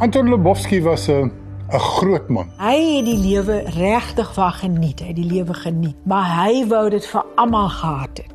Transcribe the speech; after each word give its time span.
Anton 0.00 0.28
Lubowski 0.28 0.82
was 0.82 1.08
'n 1.08 1.30
'n 1.72 1.78
groot 1.78 2.28
man. 2.28 2.50
Hy 2.56 2.96
het 2.96 3.04
die 3.04 3.18
lewe 3.18 3.58
regtig 3.58 4.34
van 4.34 4.52
geniet, 4.52 5.00
hy 5.00 5.06
het 5.06 5.16
die 5.16 5.32
lewe 5.32 5.54
geniet, 5.54 5.96
maar 6.02 6.44
hy 6.44 6.66
wou 6.68 6.90
dit 6.90 7.06
vir 7.06 7.24
almal 7.34 7.68
gehad 7.68 8.16
het. 8.16 8.32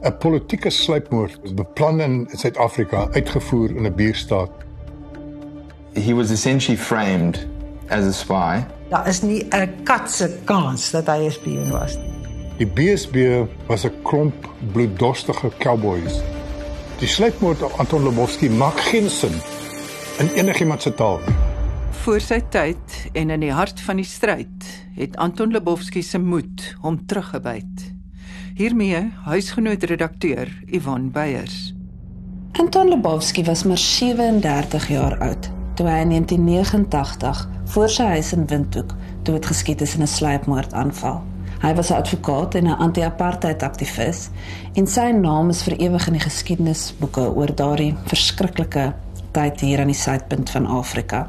'n 0.00 0.16
Politieke 0.18 0.70
sluipmoord 0.70 1.54
beplan 1.54 2.00
in 2.00 2.28
Suid-Afrika, 2.32 3.08
uitgevoer 3.10 3.76
in 3.76 3.86
'n 3.86 3.94
buurstaat. 3.94 4.50
He 5.92 6.14
was 6.14 6.30
essentially 6.30 6.80
framed 6.80 7.46
as 7.88 8.04
a 8.04 8.12
spy. 8.12 8.64
Daar 8.88 9.08
is 9.08 9.22
nie 9.22 9.46
'n 9.50 9.82
kat 9.82 10.10
se 10.10 10.38
kans 10.44 10.90
dat 10.90 11.06
hy 11.06 11.24
'n 11.24 11.30
spioen 11.30 11.70
was 11.70 11.96
nie. 11.96 12.12
Die 12.56 12.66
BSB 12.66 13.46
was 13.66 13.84
'n 13.84 13.92
klomp 14.02 14.48
bloeddorstige 14.72 15.50
cowboys. 15.58 16.22
Die 16.98 17.08
sluipmoord 17.08 17.62
op 17.62 17.72
Anton 17.76 18.02
Lubowski 18.02 18.50
maak 18.50 18.80
geen 18.80 19.10
sin 19.10 19.32
in 20.18 20.28
enigiemand 20.28 20.82
se 20.82 20.94
taal 20.94 21.20
nie. 21.26 21.34
Voor 22.02 22.20
sy 22.20 22.40
tyd 22.50 22.96
en 23.12 23.30
in 23.30 23.40
die 23.40 23.52
hart 23.52 23.80
van 23.80 24.00
die 24.00 24.06
stryd 24.08 24.68
het 24.96 25.16
Anton 25.16 25.52
Lubowski 25.54 26.02
se 26.02 26.18
moed 26.18 26.64
hom 26.82 26.98
teruggebyt. 27.06 27.84
Hiermee 28.58 29.12
huisgenoot 29.24 29.82
redakteur 29.82 30.50
Ivan 30.66 31.10
Beyers. 31.10 31.74
Anton 32.60 32.88
Lubowski 32.88 33.44
was 33.44 33.64
maar 33.64 33.78
37 33.78 34.88
jaar 34.88 35.18
oud 35.18 35.50
toe 35.74 35.86
hy 35.88 36.00
in 36.04 36.10
1989 36.12 37.48
voor 37.72 37.88
sy 37.88 38.08
huis 38.16 38.32
in 38.36 38.46
Windhoek 38.46 38.92
geskied 39.48 39.80
is 39.80 39.94
in 39.94 40.02
'n 40.02 40.06
sluipmoordaanval. 40.06 41.22
Hy 41.62 41.74
was 41.74 41.90
'n 41.90 41.94
advokaat 41.94 42.54
en 42.54 42.66
'n 42.66 42.78
anti-apartheid 42.78 43.62
aktivis 43.62 44.28
en 44.74 44.86
sy 44.86 45.10
naam 45.10 45.48
is 45.48 45.62
vir 45.62 45.76
ewig 45.78 46.06
in 46.06 46.12
die 46.12 46.26
geskiedenisboeke 46.28 47.34
oor 47.34 47.54
daardie 47.54 47.94
verskriklike 48.06 48.94
tyd 49.32 49.60
hier 49.60 49.80
aan 49.80 49.92
die 49.92 49.98
suidpunt 49.98 50.50
van 50.50 50.66
Afrika. 50.66 51.26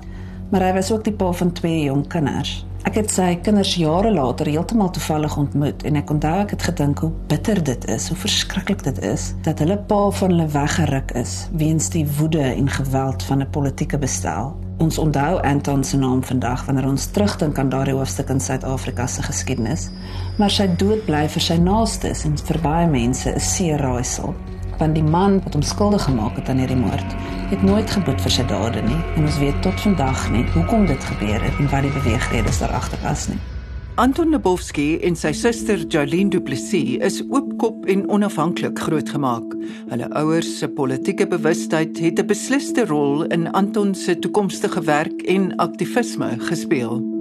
Maar 0.52 0.68
hy 0.68 0.74
was 0.74 0.92
ook 0.92 1.04
die 1.04 1.16
pa 1.18 1.32
van 1.32 1.52
twee 1.52 1.84
jong 1.84 2.08
kinders. 2.08 2.66
Ek 2.84 2.98
het 3.00 3.14
sy 3.16 3.30
kinders 3.40 3.78
jare 3.80 4.10
later 4.12 4.50
heeltemal 4.52 4.90
toevallig 4.92 5.38
ontmoet 5.40 5.86
en 5.88 5.96
ek 6.02 6.10
onthou 6.12 6.34
ek 6.42 6.52
het 6.58 6.66
gedink 6.68 7.00
hoe 7.00 7.14
bitter 7.32 7.62
dit 7.64 7.86
is, 7.88 8.10
hoe 8.12 8.18
verskriklik 8.20 8.84
dit 8.84 9.00
is 9.08 9.30
dat 9.46 9.64
hulle 9.64 9.78
pa 9.88 10.02
van 10.20 10.34
hulle 10.36 10.50
weggeruk 10.52 11.14
is 11.16 11.38
weens 11.56 11.88
die 11.94 12.04
woede 12.18 12.44
en 12.44 12.68
geweld 12.68 13.24
van 13.24 13.42
'n 13.42 13.50
politieke 13.56 13.98
bestel. 13.98 14.52
Ons 14.84 14.98
onthou 14.98 15.40
Anton 15.42 15.84
se 15.84 15.98
naam 15.98 16.24
vandag 16.24 16.66
wanneer 16.66 16.88
ons 16.88 17.06
terugdink 17.06 17.58
aan 17.58 17.70
daardie 17.70 17.96
hoofstuk 17.96 18.30
in 18.30 18.40
Suid-Afrika 18.40 19.08
se 19.08 19.24
geskiedenis, 19.24 19.90
maar 20.38 20.52
sy 20.52 20.68
dood 20.76 21.06
bly 21.06 21.30
vir 21.30 21.42
sy 21.42 21.56
naastes 21.56 22.26
en 22.26 22.38
vir 22.38 22.60
baie 22.62 22.88
mense 22.88 23.30
'n 23.30 23.40
seer 23.40 23.80
raaisel. 23.80 24.36
Want 24.84 24.98
die 25.00 25.04
man 25.04 25.38
wat 25.46 25.54
hom 25.56 25.62
skuldig 25.64 26.04
gemaak 26.04 26.36
het 26.36 26.50
aan 26.52 26.60
hierdie 26.60 26.76
moord, 26.76 27.14
het 27.54 27.62
nooit 27.64 27.88
geboet 27.88 28.20
vir 28.20 28.34
sy 28.36 28.44
dade 28.50 28.82
nie 28.84 28.98
en 29.16 29.30
ons 29.30 29.38
weet 29.40 29.62
tot 29.64 29.80
vandag 29.80 30.26
nie 30.34 30.42
hoekom 30.58 30.84
dit 30.90 31.06
gebeur 31.08 31.40
het 31.40 31.62
en 31.62 31.70
wat 31.72 31.88
die 31.88 31.92
beweegredes 31.94 32.60
daar 32.60 32.74
agter 32.76 33.00
was 33.06 33.30
nie. 33.32 33.40
Anton 33.96 34.34
Lubowski 34.36 34.98
en 35.08 35.16
sy 35.16 35.32
suster 35.40 35.86
Jolene 35.88 36.34
Du 36.36 36.42
Plessis 36.44 36.98
is 37.00 37.22
oopkop 37.30 37.88
en 37.88 38.04
onafhanklik 38.12 38.84
grootgemaak. 38.84 39.56
Hulle 39.94 40.12
ouers 40.20 40.52
se 40.60 40.68
politieke 40.68 41.30
bewustheid 41.32 42.04
het 42.04 42.20
'n 42.20 42.28
besliste 42.28 42.84
rol 42.86 43.24
in 43.32 43.52
Anton 43.54 43.96
se 43.96 44.20
toekomstige 44.20 44.84
werk 44.84 45.22
en 45.22 45.56
aktivisme 45.56 46.36
gespeel. 46.40 47.13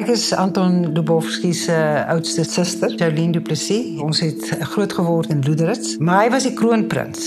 Ek 0.00 0.08
is 0.08 0.30
Anton 0.32 0.94
Lubowski 0.94 1.50
se 1.52 1.74
oudste 2.08 2.40
suster, 2.48 2.88
Jolene 2.96 3.34
Du 3.36 3.42
Plessis. 3.44 3.98
Ons 4.00 4.22
het 4.24 4.46
groot 4.70 4.94
geword 4.96 5.28
in 5.28 5.42
Loederitz, 5.44 5.98
maar 6.00 6.22
hy 6.22 6.30
was 6.32 6.46
die 6.48 6.54
kroonprins. 6.56 7.26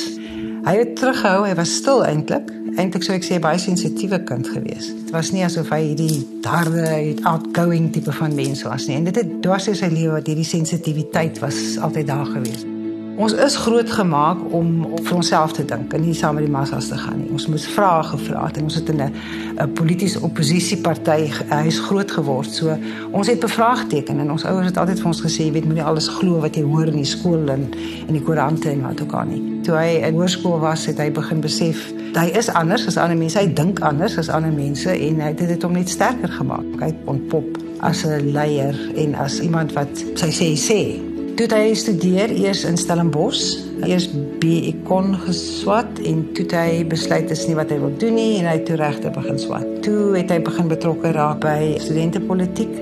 Hy 0.66 0.74
het 0.80 0.96
teruggehou, 0.98 1.44
hy 1.46 1.54
was 1.60 1.76
stil 1.78 2.02
eintlik. 2.08 2.50
Eintlik 2.74 3.06
sou 3.06 3.14
ek 3.14 3.28
sê 3.28 3.38
baie 3.44 3.62
sensitiewe 3.62 4.24
kind 4.26 4.50
gewees. 4.50 4.90
Dit 4.90 5.14
was 5.14 5.30
nie 5.36 5.46
asof 5.46 5.70
hy 5.70 5.84
hierdie 5.92 6.24
harde, 6.50 6.90
outgoing 7.30 7.92
tipe 7.94 8.16
van 8.18 8.34
mens 8.34 8.66
was 8.66 8.90
nie. 8.90 8.98
En 8.98 9.06
dit 9.06 9.22
het 9.22 9.38
dwars 9.46 9.70
deur 9.70 9.78
sy 9.78 9.94
lewe 9.94 10.18
dat 10.18 10.34
hierdie 10.34 10.52
sensitiwiteit 10.56 11.44
was 11.46 11.78
altyd 11.78 12.10
daar 12.10 12.26
gewees. 12.26 12.66
Ons 13.14 13.34
is 13.38 13.56
groot 13.62 13.90
gemaak 13.94 14.40
om 14.58 14.70
vir 15.06 15.16
onsself 15.16 15.52
te 15.54 15.62
dink 15.70 15.92
en 15.94 16.02
nie 16.02 16.16
saam 16.18 16.34
met 16.40 16.48
die 16.48 16.52
massas 16.52 16.88
te 16.90 16.98
gaan 16.98 17.20
nie. 17.22 17.28
Ons 17.30 17.46
moes 17.52 17.66
vrae 17.70 18.02
gevra 18.08 18.48
het 18.48 18.58
en 18.58 18.66
ons 18.66 18.78
het 18.80 18.90
in 18.90 19.02
'n 19.04 19.74
politieke 19.78 20.22
oppositieparty 20.22 21.30
huis 21.50 21.80
groot 21.80 22.12
geword. 22.12 22.50
So 22.50 22.78
ons 23.12 23.28
het 23.28 23.40
bevraagteken 23.40 24.20
en 24.20 24.32
ons 24.32 24.46
ouers 24.46 24.66
het 24.66 24.78
altyd 24.78 25.00
vir 25.00 25.08
ons 25.08 25.22
gesê, 25.22 25.46
jy 25.46 25.52
weet, 25.52 25.66
moenie 25.66 25.84
alles 25.84 26.08
glo 26.08 26.40
wat 26.40 26.56
jy 26.56 26.64
hoor 26.64 26.88
in 26.88 26.96
die 26.96 27.06
skool 27.06 27.50
en 27.50 27.70
in 28.08 28.14
die 28.14 28.22
koerante 28.22 28.70
en 28.70 28.82
wat 28.82 29.02
ook 29.02 29.14
al 29.14 29.26
nie. 29.26 29.62
Toe 29.62 29.76
hy 29.76 30.02
in 30.08 30.14
hoërskool 30.14 30.60
was, 30.60 30.86
het 30.86 30.98
hy 30.98 31.12
begin 31.12 31.42
besef 31.42 31.94
hy 32.16 32.28
is 32.38 32.50
anders 32.50 32.88
as 32.88 32.98
ander 32.98 33.18
mense. 33.18 33.40
Hy 33.40 33.54
dink 33.54 33.80
anders 33.80 34.18
as 34.18 34.30
ander 34.30 34.52
mense 34.52 34.90
en 34.90 35.20
hy 35.20 35.28
het 35.28 35.38
dit 35.38 35.64
hom 35.64 35.74
net 35.74 35.90
sterker 35.90 36.30
gemaak. 36.30 36.66
Hy 36.80 36.94
ontpop 37.06 37.58
as 37.80 38.06
'n 38.06 38.32
leier 38.34 38.76
en 38.96 39.16
as 39.16 39.40
iemand 39.40 39.74
wat 39.74 40.06
sy 40.16 40.30
sê 40.30 40.58
sê 40.58 41.13
Toe 41.34 41.48
hy 41.50 41.72
studeer 41.74 42.30
eers 42.30 42.60
in 42.70 42.76
Stellenbosch, 42.78 43.56
eers 43.88 44.06
BEcon 44.38 45.16
geswat 45.24 45.98
en 46.06 46.20
toe 46.38 46.44
hy 46.54 46.84
besluit 46.86 47.26
dis 47.26 47.42
nie 47.50 47.56
wat 47.58 47.72
hy 47.74 47.80
wil 47.82 47.96
doen 47.98 48.14
nie 48.20 48.36
en 48.38 48.46
hy 48.52 48.60
toe 48.68 48.76
regte 48.78 49.10
begin 49.16 49.40
swat. 49.42 49.64
Toe 49.82 50.12
het 50.14 50.30
hy 50.30 50.38
begin 50.46 50.70
betrokke 50.70 51.10
raak 51.16 51.40
by 51.42 51.74
studentepolitiek 51.82 52.76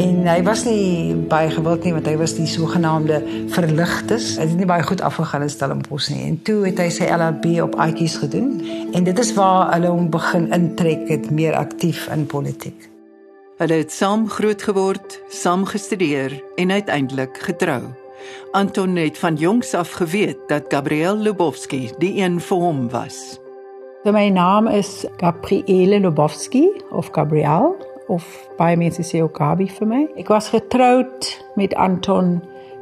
en 0.00 0.22
hy 0.24 0.38
was 0.46 0.62
nie 0.64 1.12
baie 1.28 1.50
gewild 1.52 1.84
nie 1.84 1.92
want 1.92 2.08
hy 2.08 2.14
was 2.22 2.38
die 2.38 2.48
sogenaamde 2.48 3.18
verligtes. 3.52 4.30
Hy 4.40 4.48
het 4.48 4.62
nie 4.62 4.70
baie 4.70 4.86
goed 4.88 5.04
afgegaan 5.04 5.44
in 5.44 5.52
Stellenbosch 5.52 6.08
nie. 6.14 6.22
En 6.30 6.38
toe 6.48 6.62
het 6.70 6.80
hy 6.80 6.88
sy 6.94 7.10
LLB 7.12 7.58
op 7.66 7.76
Aatjies 7.84 8.16
gedoen 8.22 8.54
en 8.96 9.10
dit 9.10 9.20
is 9.26 9.34
waar 9.36 9.74
hulle 9.74 9.92
hom 9.92 10.08
begin 10.14 10.48
intrek 10.56 11.04
het 11.12 11.28
meer 11.28 11.58
aktief 11.60 12.08
in 12.16 12.24
politiek. 12.32 12.88
Hulle 13.60 13.82
het 13.82 13.92
saam 13.92 14.22
groot 14.24 14.62
geword, 14.64 15.18
saam 15.28 15.66
gestudeer 15.68 16.32
en 16.56 16.70
uiteindelik 16.70 17.36
getrou. 17.44 17.82
Anton 18.56 18.96
het 18.96 19.18
van 19.18 19.34
jongs 19.36 19.74
af 19.74 19.90
geweet 19.90 20.38
dat 20.48 20.64
Gabriel 20.68 21.16
Lubowski 21.16 21.90
die 21.98 22.22
een 22.22 22.38
vir 22.40 22.56
hom 22.56 22.88
was. 22.88 23.36
So 24.02 24.16
my 24.16 24.30
naam 24.32 24.66
is 24.66 25.04
Gabriele 25.20 26.00
Lubowski 26.00 26.70
of 26.90 27.12
Gabriel 27.12 27.76
of 28.08 28.24
baie 28.56 28.80
mense 28.80 29.04
sê 29.04 29.20
ook 29.20 29.36
Gabi 29.36 29.68
vir 29.68 29.92
my. 29.92 30.02
Ek 30.16 30.32
was 30.32 30.48
getroud 30.48 31.28
met 31.60 31.76
Anton 31.76 32.38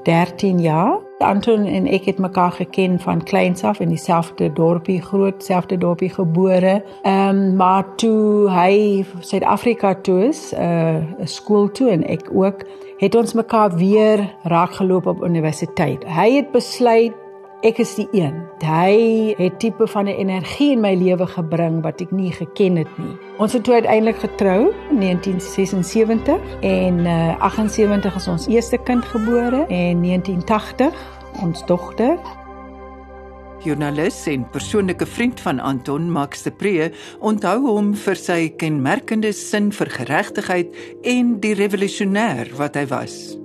13 0.06 0.62
jaar. 0.62 1.07
Anton 1.18 1.64
en 1.66 1.86
ek 1.86 2.04
het 2.04 2.18
mekaar 2.18 2.52
geken 2.52 3.00
van 3.00 3.22
kleins 3.22 3.64
af 3.64 3.80
in 3.80 3.88
dieselfde 3.88 4.52
dorpie 4.52 5.02
groot, 5.02 5.44
selfde 5.44 5.78
dorpie 5.78 6.10
gebore. 6.10 6.82
Ehm 7.02 7.28
um, 7.28 7.56
maar 7.56 7.94
toe 7.96 8.50
hy 8.50 9.04
Suid-Afrika 9.20 9.94
toe 9.94 10.26
is, 10.28 10.52
'n 10.54 10.62
uh, 10.62 11.26
skool 11.26 11.70
toe 11.70 11.90
en 11.90 12.06
ek 12.06 12.30
ook, 12.32 12.64
het 12.98 13.14
ons 13.14 13.32
mekaar 13.32 13.76
weer 13.76 14.34
raakgeloop 14.42 15.06
op 15.06 15.24
universiteit. 15.24 16.04
Hy 16.04 16.32
het 16.32 16.50
besluit 16.50 17.12
ek 17.66 17.80
is 17.82 17.94
die 17.98 18.06
een. 18.14 18.34
Hy 18.62 19.34
het 19.38 19.58
tipe 19.58 19.86
van 19.86 20.04
'n 20.04 20.14
energie 20.14 20.72
in 20.72 20.80
my 20.80 20.94
lewe 20.94 21.26
gebring 21.26 21.82
wat 21.82 22.00
ek 22.00 22.10
nie 22.10 22.32
geken 22.32 22.76
het 22.76 22.98
nie. 22.98 23.16
Ons 23.38 23.52
het 23.52 23.64
toe 23.64 23.74
uiteindelik 23.74 24.16
getrou 24.16 24.72
in 24.90 25.00
1976 25.00 26.38
en 26.60 26.98
uh, 26.98 27.42
78 27.42 28.14
is 28.16 28.28
ons 28.28 28.46
eerste 28.46 28.78
kind 28.78 29.04
gebore 29.04 29.66
en 29.66 30.02
1980 30.02 30.94
ons 31.42 31.66
dogter. 31.66 32.18
Joernalis 33.64 34.26
en 34.26 34.48
persoonlike 34.50 35.06
vriend 35.06 35.40
van 35.40 35.58
Anton, 35.58 36.10
Max 36.10 36.42
de 36.42 36.50
Pre, 36.50 36.92
onthou 37.18 37.66
hom 37.66 37.94
vir 37.94 38.16
sy 38.16 38.48
kenmerkende 38.56 39.32
sin 39.32 39.72
vir 39.72 39.86
geregtigheid 39.86 40.76
en 41.02 41.40
die 41.40 41.54
revolusionêr 41.54 42.54
wat 42.56 42.74
hy 42.74 42.86
was. 42.86 43.38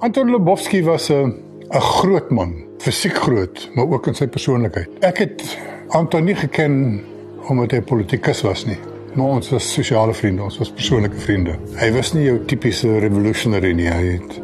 Anton 0.00 0.30
Lubowski 0.30 0.82
was 0.84 1.10
'n 1.10 1.51
'n 1.72 1.80
groot 1.80 2.30
man, 2.30 2.54
fisiek 2.78 3.16
groot, 3.16 3.70
maar 3.74 3.88
ook 3.88 4.06
in 4.06 4.14
sy 4.14 4.26
persoonlikheid. 4.26 4.88
Ek 5.00 5.18
het 5.18 5.58
Anton 5.88 6.24
nie 6.24 6.34
geken 6.34 7.00
omdat 7.48 7.70
hy 7.70 7.80
politikus 7.80 8.42
was 8.42 8.66
nie. 8.66 8.76
Maar 9.14 9.26
ons 9.26 9.50
was 9.50 9.72
sosiale 9.72 10.14
vriende, 10.14 10.42
ons 10.42 10.58
was 10.58 10.70
persoonlike 10.72 11.16
vriende. 11.16 11.56
Hy 11.76 11.90
was 11.92 12.12
nie 12.12 12.24
jou 12.24 12.38
tipiese 12.48 12.98
revolutionary 12.98 13.72
nie. 13.76 13.88
Hy 13.88 14.04
het 14.16 14.38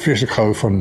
vreeslik 0.00 0.30
gehou 0.30 0.54
van 0.54 0.74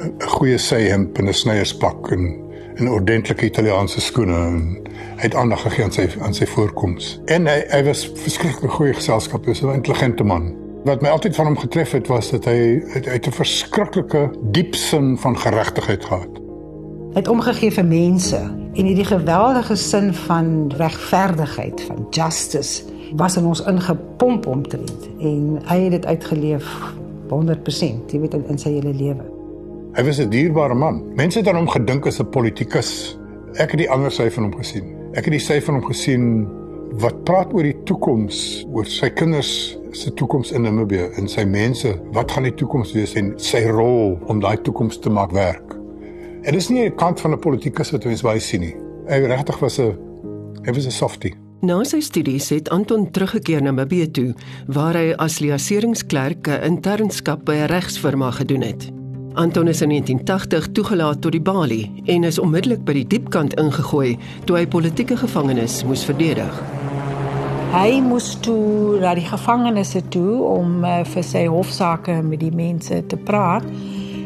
'n 0.00 0.28
goeie 0.38 0.58
syhemp 0.58 1.18
en 1.18 1.28
'n 1.28 1.34
snyierspak 1.34 2.10
en 2.10 2.38
'n 2.78 2.88
ordentlike 2.88 3.44
Italiaanse 3.44 4.00
skoene 4.00 4.34
en 4.34 4.78
hy 5.16 5.22
het 5.22 5.34
aandag 5.34 5.62
gegee 5.62 5.84
aan 5.84 5.92
sy 5.92 6.08
aan 6.20 6.34
sy 6.34 6.46
voorkoms. 6.46 7.20
En 7.26 7.46
hy 7.46 7.62
hy 7.70 7.82
was 7.84 8.10
verskriklik 8.14 8.70
goeie 8.70 8.94
geselskap, 8.94 9.44
hy 9.44 9.48
was 9.48 9.62
'n 9.62 9.74
intelligente 9.74 10.24
man. 10.24 10.59
Wat 10.84 11.02
my 11.04 11.08
altyd 11.08 11.36
van 11.36 11.46
hom 11.46 11.58
getref 11.58 11.92
het 11.92 12.06
was 12.08 12.30
dat 12.30 12.44
hy 12.48 12.80
uit 13.04 13.26
'n 13.26 13.32
verskriklike 13.32 14.30
diep 14.50 14.74
sin 14.74 15.18
van 15.18 15.38
geregtigheid 15.38 16.04
gehad. 16.04 16.32
Hy 17.12 17.18
het 17.18 17.28
omgegee 17.28 17.70
vir 17.70 17.84
mense 17.84 18.36
en 18.72 18.84
hierdie 18.84 19.04
geweldige 19.04 19.76
sin 19.76 20.14
van 20.14 20.72
regverdigheid, 20.76 21.80
van 21.80 22.06
justice 22.10 22.82
was 23.16 23.36
in 23.36 23.44
ons 23.44 23.64
ingepomp 23.66 24.46
omtrent 24.46 25.08
en 25.18 25.60
hy 25.64 25.78
het 25.78 25.90
dit 25.90 26.06
uitgeleef 26.06 26.64
100%, 27.28 28.10
jy 28.10 28.20
weet 28.20 28.34
in, 28.34 28.44
in 28.48 28.58
sy 28.58 28.70
hele 28.70 28.94
lewe. 28.94 29.24
Hy 29.92 30.04
was 30.04 30.18
'n 30.18 30.30
dierbare 30.30 30.74
man. 30.74 31.02
Mense 31.14 31.38
het 31.38 31.48
aan 31.48 31.56
hom 31.56 31.68
gedink 31.68 32.06
as 32.06 32.20
'n 32.20 32.30
politikus. 32.30 33.18
Ek 33.54 33.70
het 33.70 33.78
die 33.78 33.90
ander 33.90 34.10
sy 34.10 34.30
van 34.30 34.42
hom 34.42 34.56
gesien. 34.56 34.96
Ek 35.12 35.24
het 35.24 35.32
die 35.32 35.40
sy 35.40 35.60
van 35.60 35.74
hom 35.74 35.84
gesien 35.84 36.46
wat 36.98 37.24
praat 37.24 37.52
oor 37.54 37.62
die 37.62 37.76
toekoms, 37.86 38.64
oor 38.74 38.86
sy 38.88 39.10
kinders 39.14 39.76
se 39.96 40.12
toekoms 40.14 40.52
in 40.52 40.64
Namibië 40.66 41.10
en 41.18 41.28
sy 41.30 41.44
mense. 41.48 41.92
Wat 42.14 42.32
gaan 42.32 42.48
die 42.48 42.54
toekoms 42.54 42.94
wees 42.96 43.14
en 43.18 43.32
sy 43.38 43.62
rol 43.68 44.18
om 44.30 44.40
daai 44.42 44.58
toekoms 44.66 44.98
te 45.02 45.12
maak 45.12 45.32
werk? 45.36 45.76
En 46.42 46.54
dis 46.54 46.68
nie 46.70 46.86
'n 46.86 46.96
kant 46.96 47.20
van 47.20 47.32
'n 47.32 47.38
politikus 47.38 47.92
wat 47.92 48.04
mens 48.04 48.22
baie 48.22 48.40
sien 48.40 48.60
nie. 48.60 48.76
Hy 49.08 49.26
regtig 49.26 49.60
was 49.60 49.78
'n 49.78 49.96
hy 50.64 50.72
was 50.72 50.86
'n 50.86 50.90
softie. 50.90 51.34
Na 51.62 51.84
sy 51.84 52.00
studies 52.00 52.48
het 52.48 52.70
Anton 52.70 53.10
teruggekeer 53.10 53.62
na 53.62 53.70
Namibië 53.70 54.10
toe 54.10 54.34
waar 54.66 54.94
hy 54.94 55.12
as 55.18 55.40
liaseringsklerk 55.40 56.48
'n 56.48 56.62
internskap 56.64 57.44
by 57.44 57.52
'n 57.54 57.66
regsfirma 57.66 58.30
gedoen 58.30 58.62
het. 58.62 58.90
Anton 59.34 59.68
is 59.68 59.80
in 59.80 59.88
1980 59.88 60.72
toegelaat 60.72 61.20
tot 61.20 61.32
die 61.32 61.40
Bali 61.40 62.02
en 62.04 62.24
is 62.24 62.38
onmiddellik 62.38 62.84
by 62.84 62.92
die 62.92 63.06
diepkant 63.06 63.54
ingegooi 63.54 64.18
toe 64.44 64.56
hy 64.56 64.66
politieke 64.66 65.16
gevangenes 65.16 65.84
moes 65.84 66.04
verdedig. 66.04 66.79
Hy 67.70 68.00
moes 68.02 68.32
toe 68.42 68.98
na 68.98 69.12
die 69.14 69.28
gevangenisse 69.28 70.00
toe 70.10 70.40
om 70.42 70.80
uh, 70.82 71.04
vir 71.06 71.22
sy 71.22 71.44
hofsaake 71.46 72.16
met 72.26 72.40
die 72.42 72.50
mense 72.50 72.96
te 73.06 73.14
praat. 73.14 73.62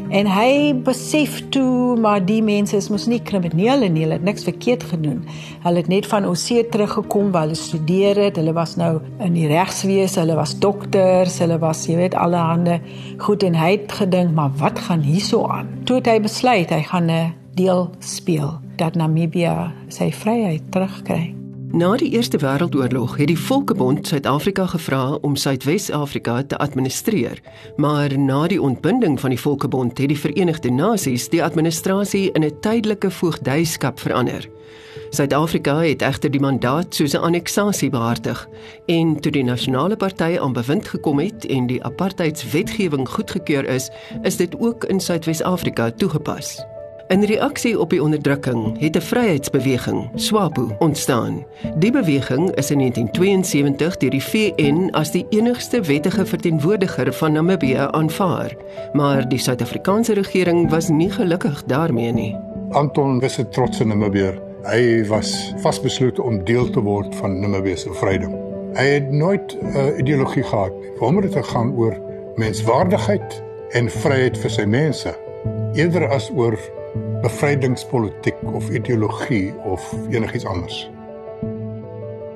En 0.08 0.30
hy 0.32 0.72
besef 0.86 1.42
toe 1.52 1.98
maar 2.00 2.24
die 2.24 2.38
mense 2.44 2.78
is 2.80 2.88
mos 2.88 3.04
nie 3.10 3.20
kriminele 3.20 3.90
nie, 3.92 4.06
hulle 4.06 4.16
het 4.16 4.24
niks 4.24 4.48
verkeerd 4.48 4.88
gedoen. 4.94 5.20
Hulle 5.66 5.84
het 5.84 5.92
net 5.92 6.08
van 6.08 6.24
Osee 6.30 6.64
teruggekom 6.72 7.34
waar 7.36 7.44
hulle 7.44 7.60
studeer 7.60 8.22
het. 8.24 8.40
Hulle 8.40 8.56
was 8.56 8.78
nou 8.80 8.94
in 9.20 9.36
die 9.36 9.46
regswese, 9.52 10.22
hulle 10.22 10.40
was 10.40 10.56
dokters, 10.64 11.36
hulle 11.44 11.60
was, 11.60 11.84
jy 11.84 12.00
weet, 12.00 12.16
alle 12.16 12.40
hande 12.40 12.80
goed 13.28 13.44
en 13.44 13.60
hy 13.60 13.74
het 13.74 14.00
gedink, 14.00 14.32
maar 14.32 14.56
wat 14.64 14.86
gaan 14.88 15.04
hierso 15.04 15.44
aan? 15.52 15.68
Toe 15.84 16.00
het 16.00 16.14
hy 16.14 16.18
besluit 16.24 16.72
hy 16.72 16.82
gaan 16.88 17.12
'n 17.12 17.32
deel 17.60 17.90
speel 18.00 18.56
dat 18.80 18.96
Namibië 18.96 19.72
sy 19.92 20.08
vryheid 20.10 20.72
terugkry. 20.72 21.43
Na 21.74 21.96
die 21.96 22.12
Eerste 22.12 22.38
Wêreldoorlog 22.38 23.16
het 23.16 23.26
die 23.26 23.38
Volkebond 23.38 24.06
Suid-Afrika 24.06 24.66
gevra 24.66 25.18
om 25.26 25.34
Suidwes-Afrika 25.36 26.42
te 26.42 26.56
administreer, 26.56 27.40
maar 27.76 28.18
na 28.18 28.46
die 28.46 28.60
ontbinding 28.62 29.20
van 29.20 29.34
die 29.34 29.40
Volkebond 29.40 29.98
het 29.98 30.08
die 30.08 30.18
Verenigde 30.18 30.70
Nasies 30.70 31.26
die 31.28 31.42
administrasie 31.42 32.30
in 32.32 32.44
'n 32.44 32.60
tydelike 32.60 33.10
voogdyskap 33.10 33.98
verander. 34.00 34.48
Suid-Afrika 35.10 35.78
het 35.82 36.02
egter 36.02 36.30
die 36.30 36.40
mandaat 36.40 36.94
soos 36.94 37.14
'n 37.14 37.24
anneksasie 37.26 37.90
behartig 37.90 38.48
en 38.86 39.20
toe 39.20 39.32
die 39.32 39.44
Nasionale 39.44 39.96
Party 39.96 40.38
aan 40.40 40.52
bewind 40.52 40.88
gekom 40.88 41.18
het 41.18 41.46
en 41.46 41.66
die 41.66 41.84
apartheidswetgewing 41.84 43.08
goedgekeur 43.08 43.64
is, 43.64 43.90
is 44.22 44.36
dit 44.36 44.58
ook 44.58 44.84
in 44.84 45.00
Suidwes-Afrika 45.00 45.90
toegepas. 45.90 46.73
In 47.08 47.24
reaksie 47.24 47.80
op 47.80 47.90
die 47.90 48.02
onderdrukking 48.02 48.80
het 48.80 48.96
'n 48.96 49.00
vryheidsbeweging, 49.00 50.10
SWAPO, 50.14 50.76
ontstaan. 50.78 51.44
Die 51.76 51.90
beweging 51.90 52.50
is 52.50 52.70
in 52.70 52.78
1972 52.78 53.96
deur 53.96 54.10
die 54.10 54.22
VN 54.22 54.88
as 54.90 55.10
die 55.10 55.26
enigste 55.28 55.80
wettige 55.80 56.26
verteenwoordiger 56.26 57.12
van 57.12 57.32
Namibië 57.32 57.88
aanvaar, 57.90 58.56
maar 58.92 59.28
die 59.28 59.38
Suid-Afrikaanse 59.38 60.12
regering 60.12 60.70
was 60.70 60.88
nie 60.88 61.10
gelukkig 61.10 61.64
daarmee 61.64 62.12
nie. 62.12 62.36
Anton 62.70 63.20
was 63.20 63.38
'n 63.38 63.48
trotse 63.48 63.84
Namibier. 63.84 64.42
Hy 64.62 65.06
was 65.06 65.54
vasbeslote 65.56 66.22
om 66.22 66.44
deel 66.44 66.70
te 66.70 66.80
word 66.80 67.14
van 67.14 67.40
Namibië 67.40 67.76
se 67.76 67.92
vrydom. 67.92 68.34
Hy 68.72 68.86
het 68.86 69.10
nooit 69.10 69.56
'n 69.60 69.66
uh, 69.76 69.98
ideologie 69.98 70.42
gehad. 70.42 70.72
Vir 70.98 71.06
hom 71.06 71.16
het 71.16 71.32
dit 71.32 71.44
gegaan 71.44 71.76
oor 71.76 72.00
menswaardigheid 72.34 73.42
en 73.70 73.90
vryheid 73.90 74.38
vir 74.38 74.50
sy 74.50 74.64
mense, 74.64 75.14
eerder 75.74 76.08
as 76.08 76.30
oor 76.30 76.58
bevrydingspolitiek 77.24 78.36
of 78.52 78.70
ideologie 78.70 79.54
of 79.64 79.94
enigiets 80.10 80.46
anders. 80.46 80.84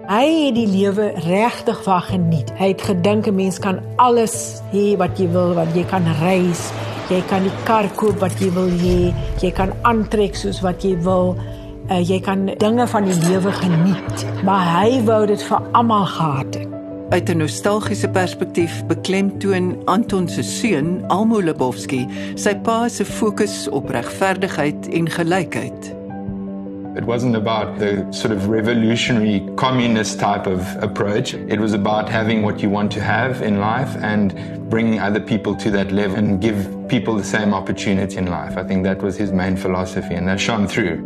Hy 0.09 0.25
het 0.25 0.55
die 0.57 0.69
lewe 0.69 1.11
regtig 1.27 1.83
van 1.85 2.01
geniet. 2.07 2.49
Hy 2.57 2.71
het 2.73 2.83
gedink 2.83 3.27
'n 3.29 3.35
mens 3.35 3.59
kan 3.59 3.81
alles 3.97 4.63
hê 4.73 4.97
wat 4.97 5.19
jy 5.19 5.29
wil, 5.29 5.53
wat 5.55 5.75
jy 5.75 5.85
kan 5.85 6.05
reis, 6.21 6.73
jy 7.11 7.21
kan 7.29 7.43
die 7.43 7.53
kar 7.65 7.89
koop 7.95 8.19
wat 8.21 8.41
jy 8.41 8.51
wil 8.53 8.69
hê, 8.69 9.13
jy 9.41 9.51
kan 9.51 9.73
aantrek 9.83 10.35
soos 10.35 10.61
wat 10.61 10.83
jy 10.83 10.97
wil. 11.05 11.37
Uh, 11.91 12.01
jy 12.01 12.21
kan 12.21 12.47
dinge 12.47 12.87
van 12.87 13.05
die 13.05 13.17
lewe 13.29 13.53
geniet, 13.53 14.27
maar 14.45 14.81
hy 14.81 15.01
wou 15.05 15.27
dit 15.27 15.43
vir 15.43 15.61
almal 15.73 16.05
gehad 16.05 16.55
het. 16.55 16.68
Uit 17.09 17.29
'n 17.29 17.37
nostalgiese 17.37 18.09
perspektief 18.09 18.85
beklemtoon 18.87 19.77
Anton 19.85 20.29
se 20.29 20.43
seun, 20.43 21.05
Almo 21.07 21.41
Lebowski, 21.41 22.07
sy 22.35 22.55
pa 22.55 22.89
se 22.89 23.05
fokus 23.05 23.69
op 23.69 23.89
regverdigheid 23.89 24.89
en 24.89 25.11
gelykheid. 25.11 25.97
It 26.97 27.05
wasn't 27.05 27.37
about 27.37 27.79
the 27.79 28.07
sort 28.11 28.35
of 28.37 28.49
revolutionary 28.49 29.43
communist 29.55 30.19
type 30.19 30.51
of 30.51 30.77
approach. 30.81 31.35
It 31.35 31.59
was 31.59 31.73
about 31.73 32.09
having 32.09 32.43
what 32.43 32.61
you 32.61 32.73
want 32.73 32.91
to 32.91 33.01
have 33.01 33.47
in 33.47 33.59
life 33.59 33.97
and 34.03 34.35
bringing 34.69 35.01
other 35.01 35.21
people 35.21 35.55
to 35.57 35.71
that 35.71 35.91
level 35.91 36.17
and 36.17 36.43
give 36.43 36.57
people 36.87 37.15
the 37.15 37.39
same 37.39 37.55
opportunity 37.55 38.17
in 38.17 38.27
life. 38.27 38.61
I 38.61 38.67
think 38.67 38.85
that 38.85 39.03
was 39.03 39.17
his 39.17 39.31
main 39.31 39.57
philosophy 39.57 40.15
and 40.15 40.27
that 40.27 40.41
shone 40.41 40.67
through. 40.67 40.99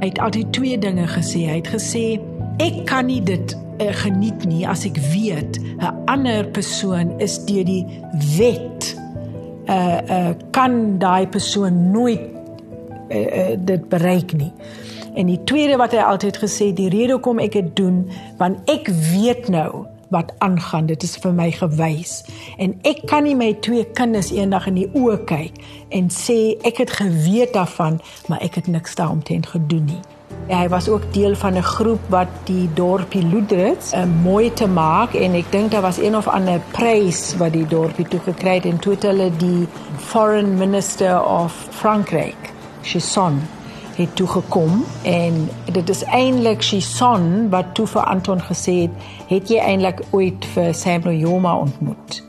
Hy 0.00 0.06
het 0.06 0.18
altyd 0.18 0.52
twee 0.52 0.78
dinge 0.78 1.06
gesê. 1.06 1.38
Hy 1.48 1.56
het 1.56 1.68
gesê 1.68 2.20
ek 2.62 2.84
kan 2.88 3.06
nie 3.06 3.22
dit 3.22 3.56
uh, 3.80 3.92
geniet 4.02 4.44
nie 4.48 4.64
as 4.68 4.84
ek 4.88 4.96
weet 5.12 5.60
'n 5.60 5.92
ander 6.06 6.46
persoon 6.56 7.12
is 7.20 7.38
deur 7.44 7.64
die 7.64 7.84
wet 8.36 8.96
uh 9.68 10.00
uh 10.10 10.32
kan 10.50 10.98
daai 10.98 11.26
persoon 11.26 11.90
nooit 11.90 12.22
uh, 13.10 13.16
uh, 13.16 13.56
dit 13.58 13.88
bereik 13.88 14.32
nie. 14.32 14.52
En 15.16 15.26
die 15.26 15.40
tweede 15.44 15.76
wat 15.76 15.92
hy 15.96 16.02
altyd 16.04 16.36
gesê, 16.36 16.72
die 16.76 16.90
rede 16.92 17.16
hoekom 17.16 17.38
ek 17.40 17.52
dit 17.56 17.76
doen, 17.76 18.02
want 18.36 18.60
ek 18.68 18.90
weet 19.12 19.48
nou 19.48 19.86
wat 20.12 20.32
aangaan. 20.44 20.86
Dit 20.86 21.02
is 21.02 21.16
vir 21.16 21.32
my 21.32 21.48
gewys. 21.56 22.20
En 22.62 22.76
ek 22.86 23.06
kan 23.10 23.24
nie 23.24 23.34
my 23.34 23.54
twee 23.64 23.86
kinders 23.96 24.30
eendag 24.34 24.68
in 24.70 24.76
die 24.82 24.90
oë 24.92 25.22
kyk 25.26 25.56
en 25.96 26.12
sê 26.12 26.54
ek 26.68 26.84
het 26.84 26.92
geweet 27.00 27.56
daarvan, 27.56 27.98
maar 28.28 28.44
ek 28.44 28.60
het 28.60 28.68
niks 28.70 28.94
daaromtrent 28.94 29.48
gedoen 29.56 29.88
nie. 29.88 30.02
Hy 30.46 30.68
was 30.68 30.88
ook 30.88 31.12
deel 31.12 31.34
van 31.34 31.56
'n 31.56 31.62
groep 31.62 32.00
wat 32.08 32.28
die 32.44 32.68
dorpie 32.74 33.26
Loedrits 33.26 33.92
uh, 33.92 34.04
mooi 34.22 34.52
te 34.52 34.68
maak 34.68 35.14
en 35.14 35.34
ek 35.34 35.50
dink 35.50 35.70
daar 35.70 35.82
was 35.82 35.98
een 35.98 36.16
of 36.16 36.28
ander 36.28 36.60
prys 36.70 37.36
wat 37.36 37.52
die 37.52 37.66
dorpie 37.66 38.08
toe 38.08 38.20
gekry 38.20 38.54
het 38.54 38.64
en 38.64 38.78
toe 38.78 38.92
het 38.92 39.02
hulle 39.02 39.30
die 39.36 39.66
foreign 39.98 40.58
minister 40.58 41.24
of 41.24 41.68
Frankryk, 41.70 42.52
Chisson, 42.82 43.40
het 43.96 44.16
toe 44.16 44.26
gekom 44.26 44.84
en 45.02 45.48
dit 45.72 45.88
is 45.88 46.04
eintlik 46.04 46.62
Chisson 46.62 47.48
wat 47.50 47.74
toe 47.74 47.86
vir 47.86 48.02
Anton 48.02 48.40
gesê 48.40 48.74
het, 48.86 48.90
het 49.26 49.48
jy 49.48 49.58
eintlik 49.58 50.02
ooit 50.10 50.46
vir 50.54 50.74
Samuel 50.74 51.18
Joma 51.18 51.56
ontmoet? 51.56 52.22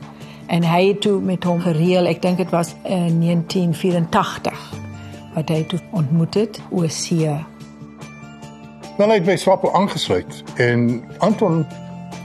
En 0.46 0.64
hy 0.64 0.88
het 0.88 1.00
toe 1.00 1.20
met 1.20 1.44
hom 1.44 1.60
gereël, 1.60 2.06
ek 2.06 2.22
dink 2.22 2.36
dit 2.36 2.50
was 2.50 2.74
in 2.82 3.20
1984 3.20 4.72
wat 5.34 5.48
hy 5.48 5.62
toe 5.68 5.78
ontmoet 5.92 6.34
het 6.34 6.60
oor 6.70 6.90
see 6.90 7.30
Dan 8.98 9.10
het 9.10 9.22
by 9.24 9.36
Swapo 9.38 9.70
aangesluit 9.72 10.42
en 10.56 11.04
Anton 11.18 11.66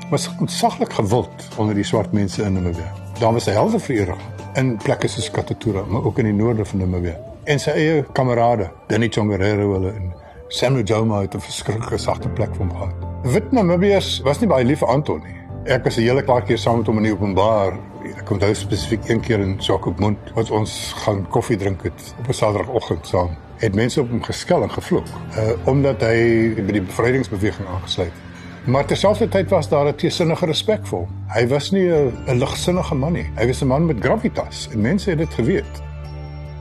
was 0.10 0.30
ontsaglik 0.40 0.94
gewild 0.94 1.48
onder 1.58 1.76
die 1.76 1.84
swart 1.84 2.12
mense 2.12 2.42
in 2.44 2.54
Namibië. 2.54 2.90
Daar 3.20 3.34
was 3.34 3.46
'n 3.46 3.52
heldeverering 3.52 4.22
in 4.54 4.78
plekke 4.78 5.08
soos 5.08 5.32
Katatura, 5.32 5.84
maar 5.88 6.04
ook 6.04 6.18
in 6.18 6.24
die 6.24 6.34
noorde 6.34 6.66
van 6.66 6.80
Namibië. 6.80 7.18
En 7.44 7.60
sy 7.60 7.70
eie 7.70 8.06
kamerade, 8.12 8.72
Danny 8.88 9.08
Chongerero 9.10 9.74
hulle 9.74 9.92
en 9.92 10.14
Samuel 10.48 10.84
Joma 10.84 11.22
het 11.22 11.36
'n 11.36 11.40
verskriklike 11.40 11.98
sagte 11.98 12.30
plek 12.30 12.56
vir 12.56 12.66
hom 12.66 12.72
gehad. 12.72 12.94
Wit 13.22 13.52
Namibiërs 13.52 14.22
was 14.24 14.40
nie 14.40 14.50
baie 14.50 14.66
lief 14.66 14.80
vir 14.80 14.88
Anton 14.88 15.22
nie. 15.22 15.74
Ek 15.74 15.84
was 15.84 15.98
'n 15.98 16.02
hele 16.02 16.24
paar 16.24 16.42
keer 16.42 16.58
saam 16.58 16.78
met 16.78 16.88
hom 16.88 16.98
in 16.98 17.04
die 17.04 17.14
openbaar. 17.14 17.74
Ek 18.18 18.40
daar 18.40 18.56
spesifiek 18.56 19.10
een 19.10 19.20
keer 19.20 19.40
in 19.40 19.56
Jacobmund 19.60 20.18
wat 20.34 20.52
ons 20.52 20.94
gaan 20.96 21.28
koffie 21.30 21.58
drink 21.58 21.84
het 21.84 22.16
op 22.20 22.28
'n 22.28 22.34
Saterdagoggend 22.34 23.08
saam 23.08 23.38
het 23.58 23.76
mense 23.76 24.02
op 24.02 24.10
hom 24.10 24.24
geskel 24.24 24.62
en 24.64 24.72
gevloek 24.72 25.08
uh 25.38 25.68
omdat 25.70 26.02
hy 26.02 26.54
by 26.56 26.72
die 26.72 26.82
bevrydingsbeweging 26.82 27.68
aangesluit 27.68 28.12
het. 28.12 28.32
Maar 28.66 28.86
terselfdertyd 28.86 29.50
was 29.50 29.70
daar 29.70 29.88
'n 29.88 29.96
teesinnige 29.96 30.46
respek 30.46 30.88
vir 30.88 30.98
hom. 30.98 31.08
Hy 31.28 31.48
was 31.48 31.72
nie 31.72 31.90
'n 31.92 32.38
ligsinnige 32.38 32.96
man 32.96 33.14
nie. 33.14 33.30
Hy 33.36 33.48
was 33.48 33.62
'n 33.62 33.68
man 33.68 33.86
met 33.86 34.00
gravitas 34.00 34.70
en 34.72 34.82
mense 34.82 35.10
het 35.10 35.18
dit 35.18 35.34
geweet. 35.34 35.82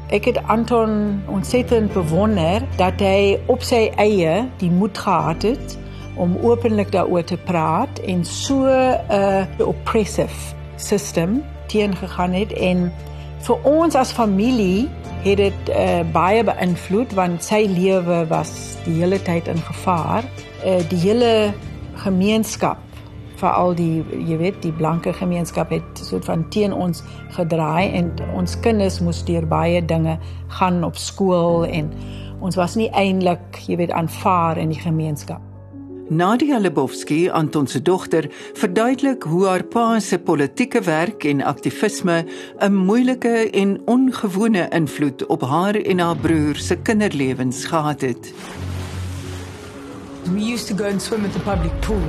Ek 0.09 0.25
het 0.25 0.43
Anton 0.43 1.23
ontsettend 1.27 1.93
bewonder 1.93 2.63
dat 2.77 3.01
hy 3.01 3.39
op 3.47 3.63
sy 3.63 3.91
eie 3.97 4.49
die 4.57 4.71
moed 4.71 4.99
gehad 4.99 5.43
het 5.43 5.79
om 6.15 6.37
openlik 6.43 6.93
daaroor 6.93 7.25
te 7.25 7.37
praat 7.37 7.99
en 7.99 8.25
so 8.25 8.67
'n 8.67 8.99
uh, 9.11 9.67
oppressive 9.67 10.55
system 10.77 11.43
teengegaan 11.67 12.33
het 12.33 12.53
en 12.53 12.93
vir 13.39 13.57
ons 13.63 13.95
as 13.95 14.13
familie 14.13 14.89
het 15.23 15.37
dit 15.39 15.69
uh, 15.71 16.01
baie 16.13 16.43
beïnvloed 16.45 17.13
want 17.15 17.45
sy 17.45 17.65
lewe 17.71 18.23
was 18.31 18.53
die 18.87 18.97
hele 19.01 19.21
tyd 19.23 19.51
in 19.51 19.61
gevaar. 19.63 20.27
Uh, 20.67 20.81
die 20.91 20.99
hele 20.99 21.53
gemeenskap 22.03 22.81
veral 23.43 23.75
die 23.79 24.03
jy 24.23 24.39
weet 24.39 24.61
die 24.63 24.75
blanke 24.75 25.13
gemeenskap 25.19 25.73
het 25.75 26.03
soort 26.03 26.27
van 26.31 26.45
teen 26.55 26.75
ons 26.75 27.03
gedraai 27.37 27.91
en 27.99 28.13
ons 28.39 28.59
kinders 28.65 29.01
moes 29.03 29.23
deur 29.27 29.47
baie 29.51 29.83
dinge 29.83 30.19
gaan 30.59 30.83
op 30.87 30.99
skool 30.99 31.67
en 31.67 31.91
ons 32.43 32.59
was 32.59 32.77
nie 32.79 32.91
eintlik 32.91 33.63
jy 33.67 33.79
weet 33.83 33.95
aanvaar 33.95 34.59
in 34.63 34.75
die 34.75 34.83
gemeenskap. 34.83 35.52
Nadia 36.13 36.59
Lebowski, 36.59 37.31
Anton 37.31 37.67
se 37.67 37.81
dogter, 37.83 38.27
verduidelik 38.55 39.23
hoe 39.23 39.47
haar 39.47 39.63
pa 39.65 40.01
se 40.01 40.19
politieke 40.19 40.83
werk 40.85 41.25
en 41.25 41.41
aktivisme 41.41 42.25
'n 42.61 42.75
moeilike 42.75 43.51
en 43.51 43.81
ongewone 43.85 44.69
invloed 44.69 45.27
op 45.27 45.43
haar 45.43 45.75
en 45.75 45.99
haar 45.99 46.17
broer 46.17 46.57
se 46.57 46.77
kinderlewens 46.77 47.65
gehad 47.65 48.01
het. 48.01 48.33
We 50.25 50.53
used 50.53 50.67
to 50.67 50.85
go 50.85 50.91
and 50.91 51.03
swim 51.03 51.25
at 51.25 51.33
the 51.33 51.41
public 51.41 51.81
pool. 51.81 52.09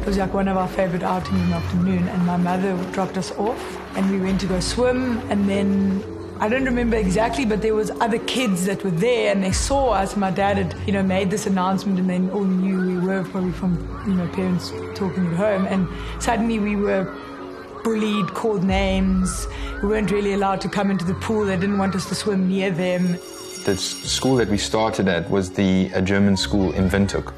It 0.00 0.06
was 0.06 0.16
like 0.16 0.36
one 0.36 0.50
of 0.50 0.56
our 0.56 0.68
favorite 0.68 1.06
outings 1.06 1.40
in 1.40 1.48
the 1.48 1.54
afternoon 1.54 2.08
and 2.08 2.26
my 2.26 2.50
mother 2.50 2.74
dropped 2.92 3.16
us 3.16 3.30
off 3.36 3.60
and 3.96 4.10
we 4.10 4.18
went 4.20 4.40
to 4.40 4.46
go 4.46 4.60
swim 4.60 5.20
and 5.30 5.48
then 5.48 6.02
I 6.40 6.48
don't 6.48 6.64
remember 6.64 6.96
exactly, 6.96 7.44
but 7.44 7.62
there 7.62 7.74
was 7.74 7.90
other 8.00 8.18
kids 8.18 8.66
that 8.66 8.82
were 8.82 8.90
there 8.90 9.30
and 9.30 9.42
they 9.42 9.52
saw 9.52 9.90
us. 9.90 10.16
My 10.16 10.32
dad 10.32 10.58
had, 10.58 10.76
you 10.86 10.92
know, 10.92 11.02
made 11.02 11.30
this 11.30 11.46
announcement 11.46 11.98
and 12.00 12.10
they 12.10 12.18
all 12.34 12.44
knew 12.44 12.80
we 12.80 12.98
were 12.98 13.22
probably 13.22 13.52
from, 13.52 13.72
you 14.06 14.14
know, 14.14 14.26
parents 14.28 14.70
talking 14.96 15.26
at 15.28 15.34
home. 15.34 15.64
And 15.66 15.88
suddenly 16.20 16.58
we 16.58 16.74
were 16.74 17.04
bullied, 17.84 18.26
called 18.34 18.64
names. 18.64 19.46
We 19.80 19.88
weren't 19.88 20.10
really 20.10 20.32
allowed 20.32 20.60
to 20.62 20.68
come 20.68 20.90
into 20.90 21.04
the 21.04 21.14
pool. 21.14 21.46
They 21.46 21.56
didn't 21.56 21.78
want 21.78 21.94
us 21.94 22.08
to 22.08 22.16
swim 22.16 22.48
near 22.48 22.70
them. 22.70 23.12
The 23.64 23.76
school 23.76 24.34
that 24.36 24.48
we 24.48 24.58
started 24.58 25.08
at 25.08 25.30
was 25.30 25.50
the 25.50 25.90
a 25.94 26.02
German 26.02 26.36
school 26.36 26.72
in 26.72 26.90
Windhoek. 26.90 27.32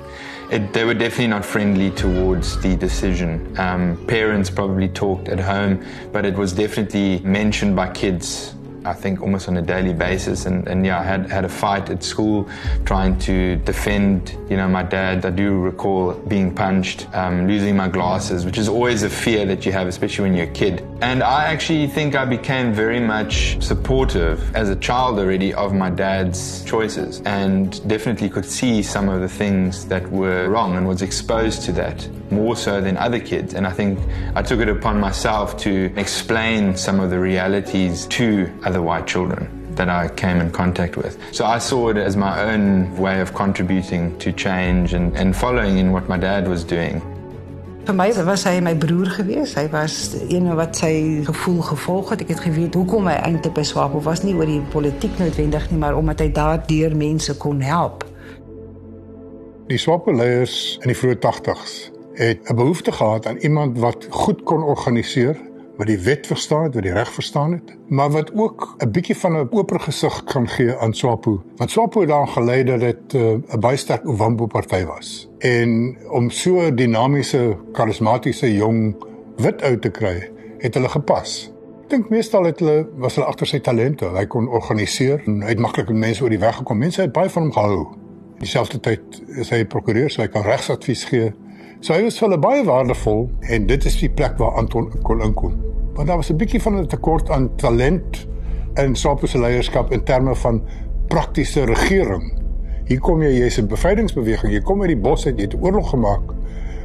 It, 0.50 0.72
they 0.72 0.84
were 0.84 0.94
definitely 0.94 1.28
not 1.28 1.44
friendly 1.44 1.90
towards 1.90 2.58
the 2.62 2.76
decision. 2.76 3.54
Um, 3.58 4.04
parents 4.06 4.48
probably 4.48 4.88
talked 4.88 5.28
at 5.28 5.38
home, 5.38 5.84
but 6.12 6.24
it 6.24 6.34
was 6.34 6.52
definitely 6.52 7.20
mentioned 7.20 7.76
by 7.76 7.90
kids 7.90 8.55
I 8.86 8.94
think 8.94 9.20
almost 9.20 9.48
on 9.48 9.56
a 9.56 9.62
daily 9.62 9.92
basis. 9.92 10.46
And, 10.46 10.66
and 10.68 10.86
yeah, 10.86 11.00
I 11.00 11.02
had, 11.02 11.28
had 11.28 11.44
a 11.44 11.48
fight 11.48 11.90
at 11.90 12.04
school 12.04 12.48
trying 12.84 13.18
to 13.20 13.56
defend, 13.56 14.36
you 14.48 14.56
know, 14.56 14.68
my 14.68 14.84
dad. 14.84 15.26
I 15.26 15.30
do 15.30 15.58
recall 15.58 16.12
being 16.12 16.54
punched, 16.54 17.08
um, 17.12 17.48
losing 17.48 17.76
my 17.76 17.88
glasses, 17.88 18.44
which 18.44 18.58
is 18.58 18.68
always 18.68 19.02
a 19.02 19.10
fear 19.10 19.44
that 19.46 19.66
you 19.66 19.72
have, 19.72 19.88
especially 19.88 20.22
when 20.22 20.34
you're 20.36 20.46
a 20.46 20.52
kid. 20.52 20.86
And 21.00 21.22
I 21.22 21.44
actually 21.46 21.88
think 21.88 22.14
I 22.14 22.24
became 22.24 22.72
very 22.72 23.00
much 23.00 23.60
supportive 23.60 24.54
as 24.54 24.70
a 24.70 24.76
child 24.76 25.18
already 25.18 25.52
of 25.52 25.74
my 25.74 25.90
dad's 25.90 26.64
choices 26.64 27.20
and 27.26 27.86
definitely 27.88 28.28
could 28.28 28.46
see 28.46 28.82
some 28.82 29.08
of 29.08 29.20
the 29.20 29.28
things 29.28 29.84
that 29.86 30.08
were 30.10 30.48
wrong 30.48 30.76
and 30.76 30.86
was 30.86 31.02
exposed 31.02 31.62
to 31.62 31.72
that 31.72 32.08
more 32.30 32.56
so 32.56 32.80
than 32.80 32.96
other 32.96 33.20
kids. 33.20 33.54
And 33.54 33.66
I 33.66 33.72
think 33.72 33.98
I 34.34 34.42
took 34.42 34.60
it 34.60 34.68
upon 34.68 35.00
myself 35.00 35.56
to 35.58 35.92
explain 35.96 36.76
some 36.76 37.00
of 37.00 37.10
the 37.10 37.18
realities 37.18 38.06
to 38.06 38.50
other 38.64 38.82
white 38.82 39.06
children 39.06 39.48
that 39.76 39.88
I 39.88 40.08
came 40.08 40.40
in 40.40 40.50
contact 40.50 40.96
with. 40.96 41.18
So 41.32 41.44
I 41.44 41.58
saw 41.58 41.90
it 41.90 41.96
as 41.96 42.16
my 42.16 42.42
own 42.42 42.96
way 42.96 43.20
of 43.20 43.34
contributing 43.34 44.18
to 44.18 44.32
change 44.32 44.94
and, 44.94 45.14
and 45.16 45.36
following 45.36 45.78
in 45.78 45.92
what 45.92 46.08
my 46.08 46.16
dad 46.16 46.48
was 46.48 46.64
doing. 46.64 47.02
Vir 47.86 47.94
my 47.94 48.08
was 48.26 48.42
hy 48.42 48.58
my 48.60 48.74
broer 48.74 49.06
gewees. 49.14 49.54
Hy 49.54 49.68
was 49.70 50.16
een 50.26 50.48
wat 50.58 50.74
sy 50.74 51.22
gevoel 51.22 51.60
gevolg 51.62 52.10
het. 52.10 52.24
Ek 52.24 52.32
het 52.34 52.40
geweet 52.42 52.74
hoekom 52.74 53.06
hy 53.06 53.14
eintlik 53.28 53.54
by 53.54 53.62
Swapo 53.62 54.00
was 54.02 54.24
nie 54.26 54.34
oor 54.34 54.48
die 54.50 54.58
politiek 54.72 55.14
noodwendig 55.22 55.70
nie, 55.70 55.78
maar 55.78 55.94
omdat 55.94 56.24
hy 56.24 56.32
daardeur 56.34 56.96
mense 56.98 57.36
kon 57.38 57.62
help. 57.62 58.02
Die 59.70 59.78
Swapo 59.78 60.10
leiers 60.10 60.80
in 60.82 60.90
die 60.90 60.98
vroeë 60.98 61.20
80s 61.22 61.95
het 62.16 62.48
'n 62.50 62.54
behoefte 62.54 62.92
gehad 62.92 63.26
aan 63.26 63.36
iemand 63.36 63.78
wat 63.78 64.06
goed 64.10 64.42
kon 64.42 64.62
organiseer, 64.62 65.36
wat 65.76 65.86
die 65.86 65.98
wet 65.98 66.26
verstaan 66.26 66.62
het, 66.62 66.74
wat 66.74 66.82
die 66.82 66.92
reg 66.92 67.12
verstaan 67.12 67.52
het, 67.52 67.76
maar 67.86 68.10
wat 68.10 68.30
ook 68.34 68.74
'n 68.78 68.90
bietjie 68.90 69.16
van 69.16 69.32
'n 69.32 69.48
oop 69.50 69.72
gesig 69.76 70.24
kan 70.24 70.48
gee 70.48 70.76
aan 70.76 70.94
Swapo. 70.94 71.42
Want 71.56 71.70
Swapo 71.70 72.00
het 72.00 72.08
daar 72.08 72.28
gelei 72.28 72.64
dat 72.64 72.80
dit 72.80 73.14
uh, 73.14 73.22
'n 73.22 73.60
baie 73.60 73.76
sterk 73.76 74.08
Ovambo 74.08 74.46
party 74.46 74.84
was. 74.84 75.28
En 75.38 75.96
om 76.08 76.30
so 76.30 76.60
'n 76.60 76.74
dinamiese, 76.74 77.56
karismatiese 77.72 78.54
jong 78.54 78.96
wit 79.36 79.62
uit 79.62 79.82
te 79.82 79.90
kry, 79.90 80.30
het 80.58 80.74
hulle 80.74 80.88
gepas. 80.88 81.52
Ek 81.82 81.90
dink 81.90 82.08
meestal 82.08 82.44
het 82.44 82.58
hulle 82.58 82.88
was 82.96 83.14
hulle 83.14 83.26
agter 83.26 83.46
sy 83.46 83.60
talente. 83.60 84.04
Hy 84.04 84.26
kon 84.26 84.48
organiseer 84.48 85.22
en 85.26 85.42
hy 85.42 85.48
het 85.48 85.58
maklik 85.58 85.88
met 85.88 85.96
mense 85.96 86.22
oor 86.22 86.30
die 86.30 86.38
weg 86.38 86.56
gekom. 86.56 86.78
Mense 86.78 87.00
het 87.00 87.12
baie 87.12 87.30
van 87.30 87.42
hom 87.42 87.52
gehou. 87.52 87.86
Dieselfde 88.38 88.80
tyd 88.80 89.22
is 89.26 89.50
hy 89.50 89.64
prokureur, 89.64 90.10
so 90.10 90.22
hy 90.22 90.28
kan 90.28 90.42
regsadvies 90.42 91.04
gee 91.04 91.32
So 91.80 91.92
hy 91.92 92.06
was 92.06 92.16
vir 92.18 92.28
hulle 92.28 92.40
baie 92.40 92.64
waardevol 92.64 93.26
en 93.52 93.66
dit 93.68 93.84
is 93.84 93.98
die 94.00 94.08
plek 94.08 94.38
waar 94.40 94.56
Anton 94.60 94.88
kon 95.04 95.20
inkom. 95.20 95.54
Want 95.96 96.08
daar 96.08 96.16
was 96.16 96.30
'n 96.30 96.36
bietjie 96.36 96.62
van 96.62 96.78
'n 96.78 96.86
tekort 96.86 97.30
aan 97.30 97.56
talent 97.56 98.26
in 98.74 98.96
SAPO 98.96 99.26
se 99.26 99.38
leierskap 99.38 99.92
in 99.92 100.04
terme 100.04 100.34
van 100.34 100.62
praktiese 101.08 101.64
regering. 101.64 102.32
Hier 102.84 103.00
kom 103.00 103.22
jy, 103.22 103.28
jy's 103.28 103.58
'n 103.58 103.66
bevrydingsbeweging, 103.66 104.52
jy 104.52 104.60
kom 104.60 104.80
uit 104.80 104.88
die 104.88 104.96
bos 104.96 105.26
uit, 105.26 105.36
jy 105.36 105.44
het 105.44 105.56
oorlog 105.60 105.90
gemaak, 105.90 106.22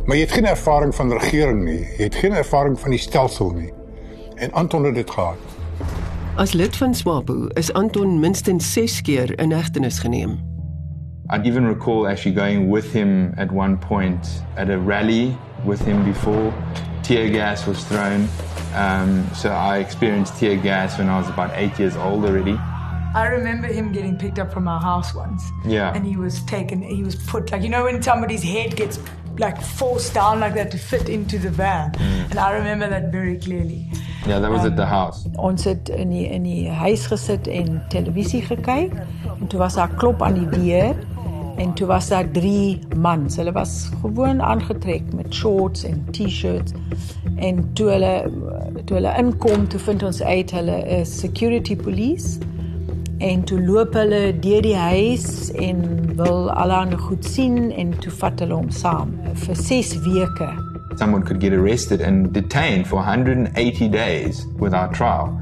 maar 0.05 0.15
jy 0.15 0.21
het 0.21 0.31
geen 0.31 0.45
ervaring 0.45 0.95
van 0.95 1.11
regering 1.11 1.63
nie. 1.63 1.87
Jy 1.97 2.03
het 2.03 2.15
geen 2.15 2.33
ervaring 2.33 2.79
van 2.79 2.89
die 2.89 2.99
stelsel 2.99 3.51
nie. 3.51 3.73
En 4.35 4.51
Anton 4.51 4.83
het 4.83 4.95
dit 4.95 5.09
gehad. 5.09 5.37
As 6.35 6.53
lid 6.53 6.77
van 6.77 6.95
SWAPO 6.95 7.47
is 7.47 7.73
Anton 7.73 8.19
minstens 8.19 8.73
6 8.73 9.01
keer 9.01 9.39
in 9.39 9.51
hegtenis 9.51 9.99
geneem. 9.99 10.50
I'd 11.31 11.47
even 11.47 11.65
recall 11.65 12.09
actually 12.09 12.33
going 12.33 12.69
with 12.69 12.91
him 12.91 13.33
at 13.37 13.49
one 13.49 13.77
point 13.77 14.43
at 14.57 14.69
a 14.69 14.77
rally 14.77 15.37
with 15.63 15.79
him 15.79 16.03
before. 16.03 16.53
Tear 17.03 17.29
gas 17.29 17.65
was 17.65 17.81
thrown. 17.85 18.27
Um, 18.75 19.25
so 19.33 19.49
I 19.49 19.77
experienced 19.77 20.37
tear 20.37 20.57
gas 20.57 20.97
when 20.97 21.07
I 21.07 21.17
was 21.17 21.29
about 21.29 21.51
eight 21.55 21.79
years 21.79 21.95
old 21.95 22.25
already. 22.25 22.59
I 23.15 23.27
remember 23.27 23.67
him 23.67 23.93
getting 23.93 24.17
picked 24.17 24.39
up 24.39 24.51
from 24.51 24.67
our 24.67 24.81
house 24.81 25.15
once. 25.15 25.49
Yeah. 25.65 25.93
And 25.95 26.05
he 26.05 26.17
was 26.17 26.43
taken, 26.43 26.81
he 26.81 27.01
was 27.01 27.15
put, 27.15 27.49
like, 27.53 27.63
you 27.63 27.69
know, 27.69 27.85
when 27.85 28.01
somebody's 28.01 28.43
head 28.43 28.75
gets 28.75 28.99
like 29.37 29.61
forced 29.61 30.13
down 30.13 30.41
like 30.41 30.53
that 30.55 30.69
to 30.71 30.77
fit 30.77 31.07
into 31.07 31.39
the 31.39 31.49
van. 31.49 31.91
Mm. 31.93 32.31
And 32.31 32.39
I 32.39 32.51
remember 32.51 32.89
that 32.89 33.09
very 33.09 33.37
clearly. 33.37 33.89
Yeah, 34.25 34.39
that 34.39 34.51
was 34.51 34.61
um, 34.61 34.67
at 34.67 34.75
the 34.75 34.85
house. 34.85 35.25
Ons 35.37 35.63
het 35.63 35.89
in 35.89 36.11
die 36.13 36.27
in 36.29 36.43
die 36.43 36.69
huis 36.69 37.07
gesit 37.09 37.47
en 37.47 37.81
televisie 37.89 38.43
gekyk. 38.45 38.93
En 39.39 39.47
toe 39.47 39.59
was 39.59 39.73
daar 39.79 39.89
klop 39.97 40.21
aan 40.21 40.37
die 40.37 40.49
deur 40.49 40.95
en 41.61 41.73
toe 41.73 41.87
was 41.87 42.07
daar 42.09 42.31
drie 42.31 42.79
mans. 42.97 43.35
Hulle 43.35 43.51
was 43.51 43.89
gewoon 44.01 44.41
aangetrek 44.41 45.13
met 45.13 45.33
shorts 45.33 45.83
en 45.83 46.05
T-shirts. 46.11 46.71
En 47.35 47.73
toe 47.73 47.89
hulle 47.89 48.31
toe 48.85 48.95
hulle 48.97 49.13
inkom, 49.17 49.67
toe 49.67 49.79
vind 49.79 50.03
ons 50.03 50.21
uit 50.23 50.51
hulle 50.51 50.77
is 50.99 51.19
security 51.19 51.75
police. 51.75 52.39
En 53.17 53.43
toe 53.43 53.61
loop 53.61 53.93
hulle 53.93 54.39
deur 54.39 54.61
die 54.65 54.75
huis 54.75 55.51
en 55.51 55.83
wil 56.17 56.49
allerhande 56.51 56.97
goed 56.97 57.25
sien 57.25 57.69
en 57.71 57.93
toe 58.01 58.11
vat 58.23 58.41
hulle 58.41 58.57
hom 58.57 58.71
saam 58.73 59.13
vir 59.45 59.55
6 59.55 59.93
weke. 60.07 60.49
Someone 60.97 61.23
could 61.23 61.41
get 61.41 61.53
arrested 61.53 62.01
and 62.01 62.33
detained 62.33 62.87
for 62.87 62.97
180 62.97 63.87
days 63.89 64.45
without 64.59 64.93
trial. 64.93 65.37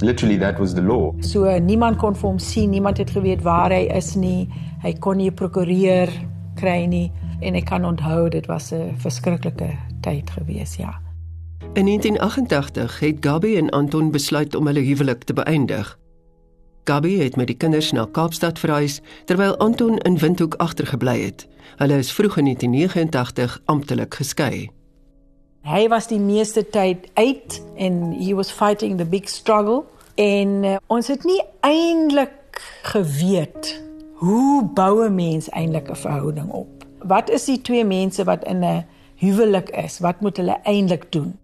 Literally 0.00 0.38
that 0.38 0.58
was 0.58 0.74
the 0.74 0.82
law. 0.82 1.12
So 1.20 1.44
niemand 1.58 1.98
kon 2.00 2.16
vir 2.16 2.28
hom 2.28 2.38
sien, 2.38 2.70
niemand 2.70 2.98
het 2.98 3.10
geweet 3.10 3.42
waar 3.42 3.70
hy 3.70 3.86
is 3.96 4.14
nie. 4.16 4.48
Hy 4.82 4.94
kon 4.98 5.16
nie 5.16 5.28
'n 5.30 5.34
prokureur 5.34 6.08
kry 6.56 6.86
nie 6.86 7.12
en 7.40 7.54
ek 7.54 7.66
kan 7.66 7.84
onthou 7.84 8.28
dit 8.28 8.46
was 8.46 8.72
'n 8.72 8.96
verskriklike 8.96 9.76
tyd 10.00 10.30
gewees, 10.30 10.76
ja. 10.76 11.00
In 11.74 11.84
1988 11.84 13.00
het 13.00 13.16
Gabby 13.20 13.56
en 13.56 13.70
Anton 13.70 14.10
besluit 14.10 14.54
om 14.54 14.66
hulle 14.66 14.80
huwelik 14.80 15.22
te 15.24 15.32
beëindig. 15.32 15.98
Gabby 16.84 17.18
het 17.18 17.36
met 17.36 17.46
die 17.46 17.56
kinders 17.56 17.92
na 17.92 18.06
Kaapstad 18.12 18.58
verhuis 18.58 19.00
terwyl 19.24 19.56
Anton 19.56 19.98
in 19.98 20.18
Windhoek 20.18 20.54
agtergebly 20.54 21.20
het. 21.20 21.48
Hulle 21.76 21.98
is 21.98 22.12
vroeg 22.12 22.36
in 22.36 22.44
1989 22.44 23.60
amptelik 23.64 24.14
geskei. 24.14 24.70
Hy 25.60 25.88
was 25.92 26.06
die 26.08 26.20
meeste 26.20 26.62
tyd 26.72 27.10
uit 27.14 27.60
en 27.76 28.12
he 28.16 28.32
was 28.34 28.50
fighting 28.50 28.96
the 28.96 29.04
big 29.04 29.28
struggle 29.28 29.84
en 30.16 30.64
uh, 30.64 30.76
ons 30.88 31.10
het 31.12 31.24
nie 31.28 31.40
eintlik 31.60 32.62
geweet 32.88 33.74
hoe 34.20 34.64
bou 34.64 35.04
'n 35.04 35.14
mens 35.14 35.48
eintlik 35.48 35.90
'n 35.90 35.96
verhouding 35.96 36.50
op? 36.50 36.84
Wat 36.98 37.30
is 37.30 37.44
die 37.44 37.60
twee 37.60 37.84
mense 37.84 38.24
wat 38.24 38.44
in 38.44 38.64
'n 38.64 38.86
huwelik 39.16 39.68
is? 39.68 39.98
Wat 39.98 40.20
moet 40.20 40.36
hulle 40.36 40.56
eintlik 40.64 41.12
doen? 41.12 41.38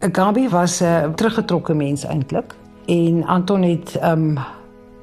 Gabi 0.00 0.48
was 0.48 0.80
'n 0.80 1.14
teruggetrokke 1.14 1.74
mens 1.74 2.04
eintlik 2.04 2.54
en 2.86 3.24
Anton 3.24 3.62
het 3.62 4.02
um, 4.02 4.38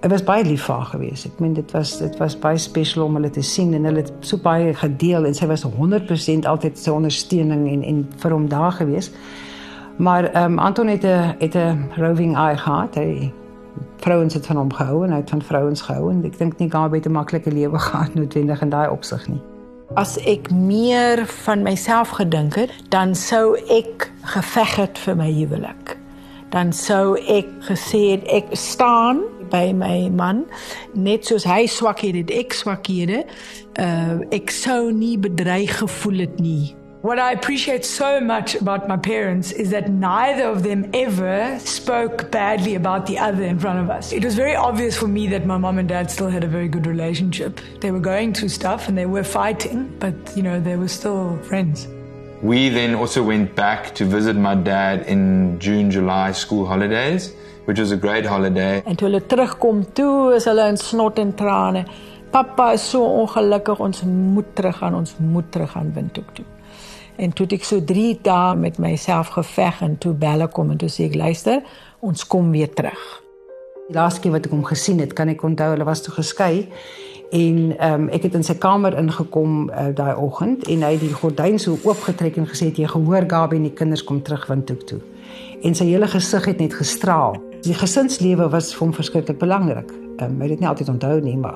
Hy 0.04 0.10
was 0.12 0.24
baie 0.28 0.44
lief 0.44 0.66
vir 0.68 0.76
haar 0.76 0.90
gewees. 0.92 1.22
Ek 1.30 1.38
meen 1.40 1.54
dit 1.56 1.70
was 1.72 1.94
dit 2.02 2.18
was 2.20 2.34
baie 2.36 2.58
spesiaal 2.60 3.06
om 3.06 3.14
hulle 3.16 3.30
te 3.32 3.42
sien 3.42 3.70
en 3.78 3.86
hulle 3.88 4.02
het 4.04 4.10
so 4.28 4.36
baie 4.44 4.74
gedeel 4.76 5.24
en 5.30 5.38
sy 5.38 5.48
was 5.48 5.64
100% 5.64 6.50
altyd 6.52 6.82
sy 6.82 6.92
ondersteuning 6.92 7.62
en 7.72 7.86
en 7.88 8.02
vir 8.20 8.36
hom 8.36 8.50
daar 8.52 8.76
gewees. 8.82 9.14
Maar 10.04 10.28
ehm 10.34 10.58
um, 10.58 10.60
Anton 10.60 10.92
het 10.92 11.06
'n 11.08 11.36
het 11.40 11.56
'n 11.56 11.88
roving 11.96 12.36
eye 12.36 12.58
gehad. 12.58 12.96
Hy 12.96 13.32
vrouens 14.04 14.34
het 14.34 14.46
van 14.46 14.58
hom 14.58 14.74
gehou 14.74 15.06
en 15.06 15.12
hy 15.12 15.18
het 15.18 15.30
van 15.30 15.42
vrouens 15.42 15.82
gehou 15.82 16.12
en 16.12 16.26
ek 16.26 16.38
dink 16.38 16.60
nie 16.60 16.70
Gabi 16.70 16.98
het 16.98 17.08
'n 17.08 17.12
maklike 17.12 17.52
lewe 17.52 17.80
gehad 17.88 18.14
noodwendig 18.14 18.62
in 18.62 18.70
daai 18.70 18.90
opsig 18.90 19.28
nie. 19.28 19.42
As 19.96 20.18
ek 20.18 20.52
meer 20.52 21.26
van 21.26 21.64
myself 21.64 22.10
gedink 22.10 22.56
het, 22.56 22.72
dan 22.90 23.16
sou 23.16 23.56
ek 23.70 24.12
geveg 24.22 24.76
het 24.76 24.98
vir 24.98 25.16
my 25.16 25.32
huwelik. 25.32 25.98
Dan 26.50 26.74
sou 26.74 27.18
ek 27.28 27.48
gesê 27.60 28.12
het 28.12 28.24
ek 28.28 28.46
staan 28.52 29.20
by 29.54 29.72
my 29.72 30.10
man. 30.10 30.46
Net 30.98 31.30
soos 31.30 31.46
hy 31.48 31.66
swakhede 31.70 32.26
het 32.26 32.32
ek 32.44 32.56
swakhede. 32.58 33.24
Uh 33.80 34.24
ek 34.34 34.54
sou 34.54 34.92
nie 34.92 35.18
bedreig 35.22 35.78
gevoel 35.82 36.26
het 36.26 36.40
nie. 36.42 36.74
What 37.04 37.20
I 37.20 37.34
appreciate 37.34 37.84
so 37.84 38.22
much 38.22 38.56
about 38.56 38.88
my 38.88 38.96
parents 38.96 39.52
is 39.52 39.72
that 39.72 39.90
neither 39.90 40.46
of 40.48 40.64
them 40.64 40.90
ever 40.94 41.60
spoke 41.60 42.32
badly 42.32 42.76
about 42.76 43.08
the 43.08 43.18
other 43.20 43.44
in 43.44 43.60
front 43.60 43.80
of 43.80 43.90
us. 43.90 44.14
It 44.14 44.24
was 44.24 44.36
very 44.36 44.56
obvious 44.56 44.96
for 44.96 45.10
me 45.10 45.28
that 45.28 45.46
my 45.46 45.58
mom 45.58 45.80
and 45.80 45.90
dad 45.90 46.10
still 46.10 46.30
had 46.30 46.46
a 46.46 46.48
very 46.48 46.70
good 46.70 46.88
relationship. 46.88 47.60
They 47.82 47.92
were 47.92 48.00
going 48.00 48.34
through 48.34 48.54
stuff 48.56 48.88
and 48.88 48.98
they 48.98 49.06
were 49.06 49.26
fighting, 49.26 49.94
but 50.00 50.16
you 50.38 50.44
know, 50.44 50.62
they 50.62 50.78
were 50.78 50.88
still 50.88 51.38
friends. 51.44 51.90
We 52.42 52.70
then 52.70 52.96
also 52.96 53.22
went 53.22 53.54
back 53.54 53.94
to 53.96 54.06
visit 54.06 54.38
my 54.38 54.56
dad 54.56 55.06
in 55.06 55.60
June, 55.60 55.92
July 55.92 56.32
school 56.32 56.66
holidays, 56.66 57.34
which 57.66 57.80
was 57.80 57.92
a 57.92 57.98
great 57.98 58.26
holiday. 58.26 58.82
En 58.86 58.96
toe 58.96 59.08
hulle 59.08 59.26
terugkom, 59.26 59.86
toe 59.94 60.34
is 60.36 60.46
hulle 60.46 60.68
in 60.68 60.78
snot 60.78 61.20
en 61.20 61.36
trane. 61.36 61.86
Pappa 62.34 62.72
is 62.74 62.90
so 62.90 63.06
ongelukkig, 63.06 63.80
ons 63.80 64.04
moet 64.04 64.56
teruggaan, 64.56 64.96
ons 64.96 65.16
moet 65.18 65.52
teruggaan 65.52 65.94
Windhoek 65.94 66.34
toe. 66.34 66.46
En 67.16 67.34
toe 67.34 67.46
ek 67.54 67.66
so 67.68 67.84
3 67.86 68.18
dae 68.26 68.56
met 68.58 68.80
myself 68.82 69.36
geveg 69.36 69.84
en 69.86 69.98
toe 70.02 70.16
belle 70.18 70.48
kom 70.50 70.72
en 70.74 70.80
toe 70.82 70.90
sê 70.90 71.06
ek 71.12 71.18
luister, 71.20 71.62
ons 72.02 72.26
kom 72.28 72.50
weer 72.52 72.74
terug. 72.74 73.04
Die 73.88 73.98
laaste 74.00 74.24
keer 74.24 74.34
wat 74.34 74.48
ek 74.48 74.56
hom 74.56 74.66
gesien 74.66 75.02
het, 75.04 75.14
kan 75.14 75.30
ek 75.30 75.44
onthou 75.46 75.70
hulle 75.76 75.86
was 75.86 76.02
toe 76.02 76.16
geskei 76.16 76.70
en 77.34 77.78
ehm 77.78 78.02
um, 78.02 78.10
ek 78.14 78.28
het 78.28 78.36
in 78.38 78.46
sy 78.46 78.54
kamer 78.62 78.94
ingekom 78.98 79.70
uh, 79.70 79.88
daai 79.96 80.14
oggend 80.22 80.68
en 80.70 80.84
hy 80.86 80.92
het 80.94 81.02
die 81.02 81.16
gordyn 81.18 81.58
so 81.62 81.80
oopgetrek 81.82 82.38
en 82.38 82.46
gesê 82.50 82.70
jy 82.70 82.90
gehoor 82.90 83.26
Gabi 83.30 83.58
en 83.58 83.66
die 83.70 83.74
kinders 83.74 84.04
kom 84.06 84.22
terug 84.22 84.46
Windhoek 84.50 84.86
toe. 84.90 85.00
En 85.66 85.74
sy 85.78 85.88
hele 85.90 86.10
gesig 86.12 86.46
het 86.50 86.62
net 86.62 86.78
gestraal. 86.78 87.40
Die 87.64 87.74
gesinslewe 87.74 88.50
was 88.52 88.74
vir 88.76 88.82
hom 88.84 88.90
verskriklik 88.92 89.38
belangrik. 89.40 89.88
Ehm 90.20 90.34
um, 90.34 90.42
hy 90.42 90.50
het 90.50 90.52
dit 90.52 90.60
nie 90.60 90.68
altyd 90.68 90.90
onthou 90.92 91.20
nie, 91.24 91.38
maar 91.40 91.56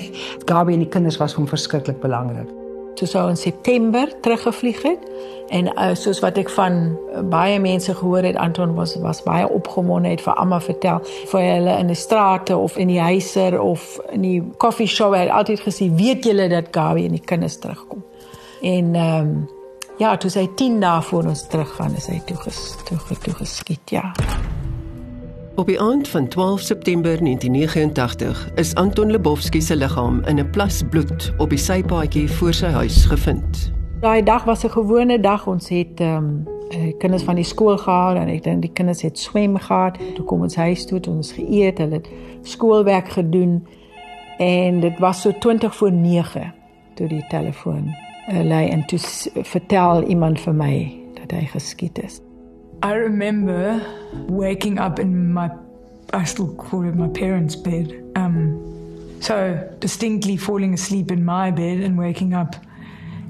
Gabi 0.50 0.76
en 0.76 0.84
die 0.84 0.88
kinders 0.88 1.16
was 1.18 1.34
vir 1.34 1.42
hom 1.42 1.48
verskriklik 1.50 1.98
belangrik. 1.98 2.52
Toe 2.98 3.08
sou 3.10 3.24
in 3.30 3.36
September 3.36 4.12
teruggevlieg 4.22 4.78
het 4.86 5.08
en 5.54 5.70
uh, 5.72 5.88
soos 5.98 6.20
wat 6.22 6.38
ek 6.38 6.50
van 6.54 6.78
uh, 6.92 7.24
baie 7.32 7.58
mense 7.62 7.94
gehoor 7.94 8.22
het 8.26 8.38
Anton 8.38 8.76
was 8.76 8.94
was 9.02 9.22
baie 9.26 9.48
opgewonde 9.50 10.12
het 10.12 10.22
vir 10.22 10.38
almal 10.38 10.62
vertel 10.62 11.02
vir 11.32 11.42
hulle 11.42 11.74
in 11.82 11.90
die 11.90 11.98
strate 11.98 12.56
of 12.56 12.78
in 12.78 12.92
die 12.94 13.00
huise 13.02 13.50
of 13.58 13.98
in 14.14 14.22
die 14.26 14.38
koffie 14.62 14.86
shop 14.86 15.16
het 15.18 15.32
altyd 15.34 15.64
gesê 15.66 15.90
weet 15.90 16.26
julle 16.30 16.46
dat 16.54 16.70
Gabi 16.70 17.08
en 17.08 17.18
die 17.18 17.24
kinders 17.32 17.58
terugkom? 17.58 18.04
En 18.62 18.94
ehm 18.94 19.26
um, 19.26 19.48
ja 19.98 20.14
toe 20.16 20.30
sy 20.30 20.46
10 20.54 20.78
dae 20.86 21.02
voor 21.02 21.32
ons 21.34 21.48
teruggaan 21.50 21.98
is 21.98 22.06
hy 22.06 22.22
toe 22.30 22.38
toe, 22.86 23.18
toe 23.18 23.34
geskiet 23.42 23.98
ja 23.98 24.12
Op 25.58 25.66
die 25.66 25.80
aand 25.80 26.08
van 26.08 26.28
12 26.28 26.60
September 26.60 27.24
1989 27.24 28.50
is 28.54 28.74
Anton 28.74 29.10
Lebowski 29.10 29.60
se 29.60 29.76
liggaam 29.76 30.22
in 30.24 30.38
'n 30.38 30.50
plas 30.50 30.82
bloed 30.90 31.32
op 31.36 31.48
die 31.48 31.58
sypaadjie 31.58 32.30
voor 32.30 32.54
sy 32.54 32.66
huis 32.66 33.04
gevind. 33.04 33.72
Daai 34.00 34.22
dag 34.22 34.44
was 34.44 34.64
'n 34.64 34.68
gewone 34.70 35.20
dag. 35.20 35.46
Ons 35.46 35.68
het 35.68 36.00
ehm 36.00 36.44
um, 36.70 36.98
kinders 36.98 37.22
van 37.22 37.34
die 37.34 37.44
skool 37.44 37.78
gehaal 37.78 38.16
en 38.16 38.28
ek 38.28 38.42
dink 38.42 38.62
die 38.62 38.72
kinders 38.72 39.02
het 39.02 39.18
swem 39.18 39.56
gehad. 39.56 39.98
Toe 40.14 40.24
kom 40.24 40.40
ons 40.40 40.56
huis 40.56 40.86
toe, 40.86 41.00
ons 41.08 41.32
geëet, 41.32 41.78
hulle 41.78 41.94
het 41.94 42.08
skoolwerk 42.42 43.08
gedoen 43.08 43.66
en 44.38 44.80
dit 44.80 44.98
was 44.98 45.20
so 45.20 45.32
20 45.38 45.74
voor 45.74 45.92
9 45.92 46.54
toe 46.94 47.08
die 47.08 47.24
telefoon 47.28 47.94
uh, 48.32 48.42
lei 48.42 48.68
en 48.68 48.86
toe 48.86 48.98
vertel 49.42 50.02
iemand 50.02 50.40
vir 50.40 50.54
my 50.54 50.94
dat 51.14 51.30
hy 51.30 51.46
geskiet 51.46 52.02
is. 52.04 52.27
I 52.82 52.94
remember 52.94 53.80
waking 54.12 54.78
up 54.78 54.98
in 54.98 55.32
my, 55.32 55.50
I 56.12 56.24
still 56.24 56.54
call 56.54 56.84
it 56.84 56.94
my 56.94 57.08
parents' 57.08 57.56
bed. 57.56 58.04
Um, 58.14 58.64
so 59.20 59.76
distinctly 59.80 60.36
falling 60.36 60.74
asleep 60.74 61.10
in 61.10 61.24
my 61.24 61.50
bed 61.50 61.80
and 61.80 61.98
waking 61.98 62.34
up 62.34 62.54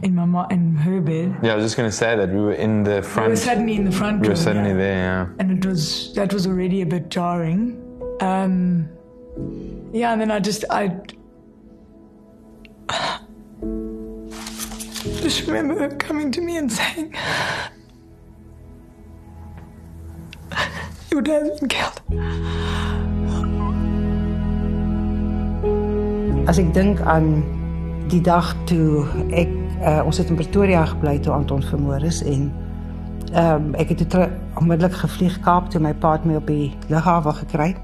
in 0.03 0.15
my 0.15 0.27
mo- 0.27 0.47
in 0.51 0.77
her 0.77 1.01
bed. 1.01 1.37
Yeah, 1.43 1.53
I 1.53 1.57
was 1.57 1.65
just 1.65 1.77
going 1.77 1.89
to 1.89 1.97
say 1.97 2.15
that 2.15 2.29
we 2.29 2.41
were 2.41 2.53
in 2.53 2.83
the 2.85 3.03
front. 3.03 3.29
We 3.29 3.33
were 3.33 3.37
suddenly 3.37 3.75
in 3.75 3.85
the 3.85 3.93
front. 3.93 4.21
We 4.21 4.29
were 4.29 4.35
room, 4.35 4.43
suddenly 4.43 4.71
yeah. 4.71 4.77
there, 4.77 4.95
yeah. 4.95 5.29
and 5.39 5.51
it 5.59 5.67
was 5.67 6.13
that 6.15 6.33
was 6.33 6.47
already 6.47 6.83
a 6.83 6.87
bit 6.87 7.09
jarring. 7.09 7.83
Um, 8.21 8.89
yeah, 9.93 10.13
and 10.13 10.21
then 10.21 10.31
I 10.31 10.41
just 10.41 10.65
I 10.71 10.89
just 15.23 15.47
remember 15.47 15.79
her 15.79 15.89
coming 15.97 16.31
to 16.33 16.41
me 16.41 16.59
and 16.59 16.71
saying. 16.71 17.15
Your 21.19 21.41
dad's 21.41 21.59
been 21.59 21.69
killed. 21.69 21.99
As 26.47 26.61
ek 26.63 26.69
dink 26.77 27.01
aan 27.03 27.41
die 28.07 28.21
dag 28.23 28.53
toe 28.71 29.03
ek 29.35 29.51
uh, 29.83 30.07
ons 30.07 30.21
het 30.23 30.31
in 30.31 30.39
Pretoria 30.39 30.85
gebly 30.87 31.17
toe 31.25 31.33
Anton 31.35 31.65
vermoor 31.73 32.07
is 32.07 32.21
en 32.23 32.53
ehm 33.33 33.65
um, 33.65 33.75
ek 33.83 33.91
het 33.97 34.05
toe 34.15 34.29
onmiddellik 34.63 34.95
gevlieg 35.01 35.41
Kaap 35.43 35.73
toe 35.75 35.83
my 35.83 35.91
pa 35.91 36.13
het 36.15 36.29
my 36.29 36.39
op 36.39 36.47
die 36.47 36.71
lughawe 36.87 37.35
gekry. 37.41 37.75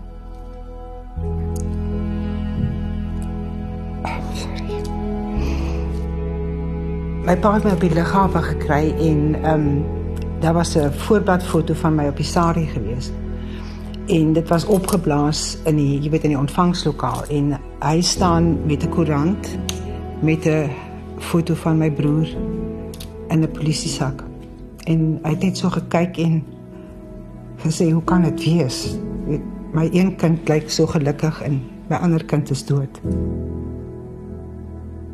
My 7.26 7.34
pa 7.34 7.56
het 7.58 7.66
my 7.66 7.74
op 7.74 7.82
die 7.82 7.92
lughawe 7.98 8.46
gekry 8.52 8.94
en 9.10 9.26
ehm 9.42 9.52
um, 9.66 9.84
daar 10.38 10.54
was 10.54 10.78
'n 10.78 10.92
voorbladfoto 10.92 11.74
van 11.74 11.94
my 11.94 12.06
op 12.06 12.16
die 12.16 12.30
sari 12.30 12.66
gewees. 12.66 13.10
En 14.06 14.32
dit 14.32 14.48
was 14.48 14.64
opgeblaas 14.64 15.58
in 15.64 15.78
die 15.80 16.00
jy 16.02 16.10
weet 16.12 16.26
in 16.28 16.34
die 16.34 16.38
ontvangslokaal 16.38 17.24
en 17.32 17.54
hy 17.80 18.00
staan 18.04 18.66
met 18.66 18.84
'n 18.84 18.90
koerant 18.92 19.48
met 20.20 20.44
'n 20.46 20.70
foto 21.18 21.54
van 21.54 21.78
my 21.78 21.90
broer 21.90 22.28
in 23.28 23.40
'n 23.40 23.50
polisiesak. 23.50 24.24
En 24.84 25.18
hy 25.22 25.30
het 25.30 25.42
net 25.42 25.56
so 25.56 25.68
gekyk 25.68 26.16
en 26.16 26.44
gesê 27.56 27.90
hoe 27.92 28.04
kan 28.04 28.22
dit 28.22 28.44
wees? 28.44 28.98
Weet, 29.26 29.40
my 29.72 29.88
een 29.92 30.16
kind 30.16 30.48
lyk 30.48 30.70
so 30.70 30.86
gelukkig 30.86 31.42
en 31.42 31.62
my 31.88 31.96
ander 31.96 32.24
kind 32.24 32.50
is 32.50 32.64
dood. 32.66 33.00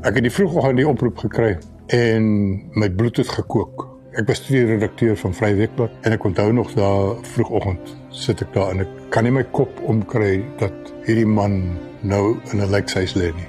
Ek 0.00 0.14
het 0.14 0.22
die 0.22 0.32
vroegoggend 0.32 0.76
die 0.76 0.88
oproep 0.88 1.18
gekry 1.18 1.58
en 1.86 2.24
my 2.72 2.90
bloed 2.90 3.16
het 3.16 3.28
gekook. 3.28 3.89
Ek 4.10 4.26
was 4.26 4.40
die 4.42 4.64
redakteur 4.66 5.14
van 5.14 5.34
Vry 5.38 5.52
Weekblad 5.54 5.92
en 6.02 6.16
ek 6.16 6.24
onthou 6.26 6.48
nog 6.50 6.72
daar 6.74 7.20
vroegoggend 7.30 7.92
sit 8.10 8.40
ek 8.42 8.48
daar 8.56 8.72
en 8.72 8.82
ek 8.82 8.94
kan 9.14 9.22
nie 9.22 9.30
my 9.30 9.44
kop 9.54 9.76
omkry 9.86 10.40
dat 10.58 10.88
hierdie 11.06 11.28
man 11.30 11.76
nou 12.02 12.40
in 12.50 12.58
'n 12.58 12.70
lijkhuis 12.72 13.14
lê 13.14 13.30
nie. 13.30 13.46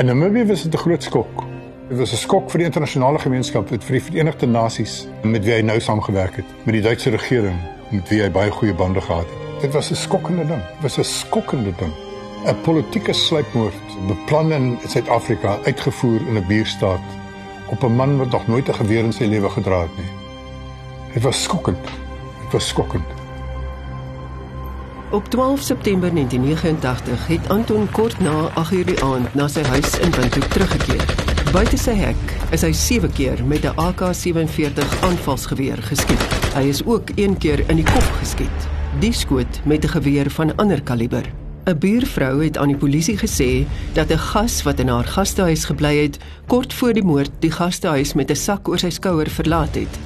En 0.00 0.06
Namibië 0.06 0.46
was 0.48 0.62
dit 0.62 0.72
'n 0.72 0.84
groot 0.86 1.02
skok. 1.02 1.44
Dit 1.88 1.98
was 1.98 2.12
'n 2.12 2.16
skok 2.16 2.50
vir 2.50 2.58
die 2.58 2.66
internasionale 2.66 3.18
gemeenskap, 3.18 3.68
vir 3.68 3.78
die 3.78 4.00
Verenigde 4.00 4.46
Nasies 4.46 5.06
met 5.22 5.44
wie 5.44 5.52
hy 5.52 5.60
nou 5.60 5.80
saamgewerk 5.80 6.36
het, 6.36 6.46
met 6.64 6.74
die 6.74 6.82
Duitse 6.82 7.10
regering 7.10 7.58
met 7.90 8.08
wie 8.08 8.22
hy 8.22 8.30
baie 8.30 8.50
goeie 8.50 8.74
bande 8.74 9.00
gehad 9.00 9.26
het. 9.26 9.60
Dit 9.62 9.72
was 9.72 9.90
'n 9.90 9.96
skokkende 9.96 10.46
ding. 10.46 10.62
Dit 10.80 10.82
was 10.82 10.98
'n 10.98 11.04
skokkende 11.04 11.72
ding. 11.78 11.92
'n 12.46 12.56
Politieke 12.62 13.12
sluipmoord 13.12 13.84
beplan 14.08 14.52
in 14.52 14.78
Suid-Afrika, 14.86 15.58
uitgevoer 15.64 16.20
in 16.28 16.36
'n 16.36 16.46
buurstaat 16.46 17.23
op 17.68 17.82
'n 17.82 17.94
man 17.96 18.16
wat 18.16 18.30
nog 18.30 18.46
nooit 18.46 18.68
'n 18.68 18.74
geweer 18.74 19.04
in 19.04 19.12
sy 19.12 19.24
lewe 19.24 19.50
gedra 19.50 19.80
het 19.80 19.96
nie. 19.96 20.10
Dit 21.12 21.22
was 21.22 21.42
skokkend. 21.42 21.84
Dit 22.42 22.52
was 22.52 22.68
skokkend. 22.68 23.04
Op 25.10 25.28
12 25.28 25.60
September 25.60 26.12
1989 26.12 27.26
het 27.26 27.48
Anton 27.48 27.88
kort 27.90 28.20
na 28.20 28.48
8:00 28.54 28.84
die 28.84 29.02
aand 29.02 29.34
na 29.34 29.48
sy 29.48 29.62
huis 29.62 29.98
in 29.98 30.10
Windhoek 30.10 30.44
teruggekeer. 30.44 31.14
Buite 31.52 31.78
sy 31.78 31.94
hek 31.94 32.32
is 32.50 32.62
hy 32.62 32.72
7 32.72 33.12
keer 33.12 33.44
met 33.46 33.64
'n 33.64 33.76
AK-47 33.76 35.02
aanvalsgeweer 35.02 35.82
geskiet. 35.82 36.24
Hy 36.54 36.62
is 36.62 36.84
ook 36.84 37.10
een 37.14 37.38
keer 37.38 37.70
in 37.70 37.76
die 37.76 37.84
kop 37.84 38.10
geskiet. 38.18 38.68
Die 38.98 39.12
skoot 39.12 39.60
met 39.64 39.84
'n 39.84 39.88
geweer 39.88 40.30
van 40.30 40.56
ander 40.56 40.82
kaliber. 40.82 41.43
'n 41.66 41.78
Buurvrou 41.78 42.44
het 42.44 42.58
aan 42.58 42.68
die 42.68 42.76
polisie 42.76 43.16
gesê 43.18 43.66
dat 43.92 44.10
'n 44.10 44.18
gas 44.18 44.62
wat 44.62 44.78
in 44.78 44.88
haar 44.88 45.04
gastehuis 45.04 45.64
gebly 45.64 46.02
het, 46.02 46.18
kort 46.46 46.72
voor 46.72 46.92
die 46.92 47.04
moord 47.04 47.30
die 47.38 47.50
gastehuis 47.50 48.12
met 48.14 48.30
'n 48.30 48.36
sak 48.36 48.68
oor 48.68 48.78
sy 48.78 48.90
skouer 48.90 49.30
verlaat 49.30 49.74
het 49.74 49.98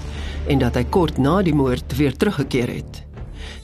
en 0.47 0.59
dat 0.59 0.75
hy 0.75 0.85
kort 0.85 1.19
na 1.19 1.43
die 1.43 1.55
moord 1.55 1.97
weer 1.97 2.17
teruggekeer 2.17 2.69
het. 2.69 3.03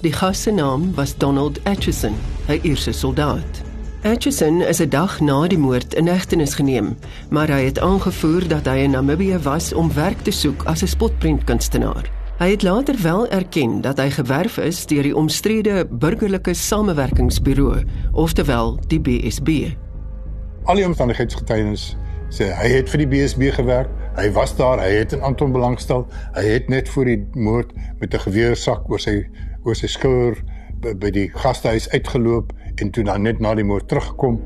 Die 0.01 0.13
gas 0.13 0.43
se 0.43 0.51
naam 0.51 0.95
was 0.95 1.17
Donald 1.17 1.65
Atchison, 1.65 2.15
'n 2.49 2.61
Ierse 2.63 2.93
soldaat. 2.93 3.63
Atchison 4.03 4.61
is 4.63 4.81
'n 4.81 4.89
dag 4.89 5.21
na 5.21 5.47
die 5.47 5.59
moord 5.59 5.95
in 5.95 6.07
hegtenis 6.07 6.55
geneem, 6.55 6.97
maar 7.31 7.49
hy 7.49 7.65
het 7.65 7.79
aangevoer 7.79 8.49
dat 8.49 8.65
hy 8.65 8.77
in 8.77 8.91
Namibië 8.91 9.39
was 9.39 9.73
om 9.73 9.93
werk 9.93 10.21
te 10.23 10.31
soek 10.31 10.63
as 10.65 10.83
'n 10.83 10.87
spotprentkunstenaar. 10.87 12.24
Hy 12.45 12.51
het 12.51 12.63
later 12.63 13.03
wel 13.03 13.29
erken 13.29 13.81
dat 13.81 13.97
hy 13.97 14.11
gewerf 14.11 14.59
is 14.61 14.83
deur 14.87 15.07
die 15.07 15.15
omstrede 15.17 15.87
burgerlike 15.89 16.53
samewerkingsburo, 16.55 17.79
oftewel 18.13 18.75
die 18.91 18.99
BSB. 19.01 19.49
Al 20.69 20.77
die 20.77 20.85
omstandigheidsgetuienis 20.85 21.87
sê 22.29 22.51
hy 22.53 22.69
het 22.69 22.93
vir 22.93 23.01
die 23.01 23.09
BSB 23.15 23.49
gewerk. 23.57 23.89
Hy 24.19 24.29
was 24.37 24.53
daar, 24.61 24.83
hy 24.85 24.91
het 24.93 25.17
in 25.17 25.25
Anton 25.25 25.57
belangstel. 25.57 26.05
Hy 26.37 26.45
het 26.45 26.69
net 26.69 26.93
voor 26.93 27.09
die 27.09 27.23
moord 27.33 27.73
met 28.03 28.13
'n 28.13 28.25
geweersak 28.29 28.93
oor 28.93 29.01
sy 29.01 29.25
oor 29.65 29.75
sy 29.75 29.89
skouer 29.89 30.37
by, 30.85 30.93
by 30.93 31.11
die 31.11 31.29
gastehuis 31.33 31.89
uitgeloop 31.97 32.53
en 32.77 32.91
toe 32.91 33.05
dan 33.05 33.23
net 33.23 33.41
na 33.41 33.55
die 33.55 33.65
moord 33.65 33.89
teruggekom 33.89 34.37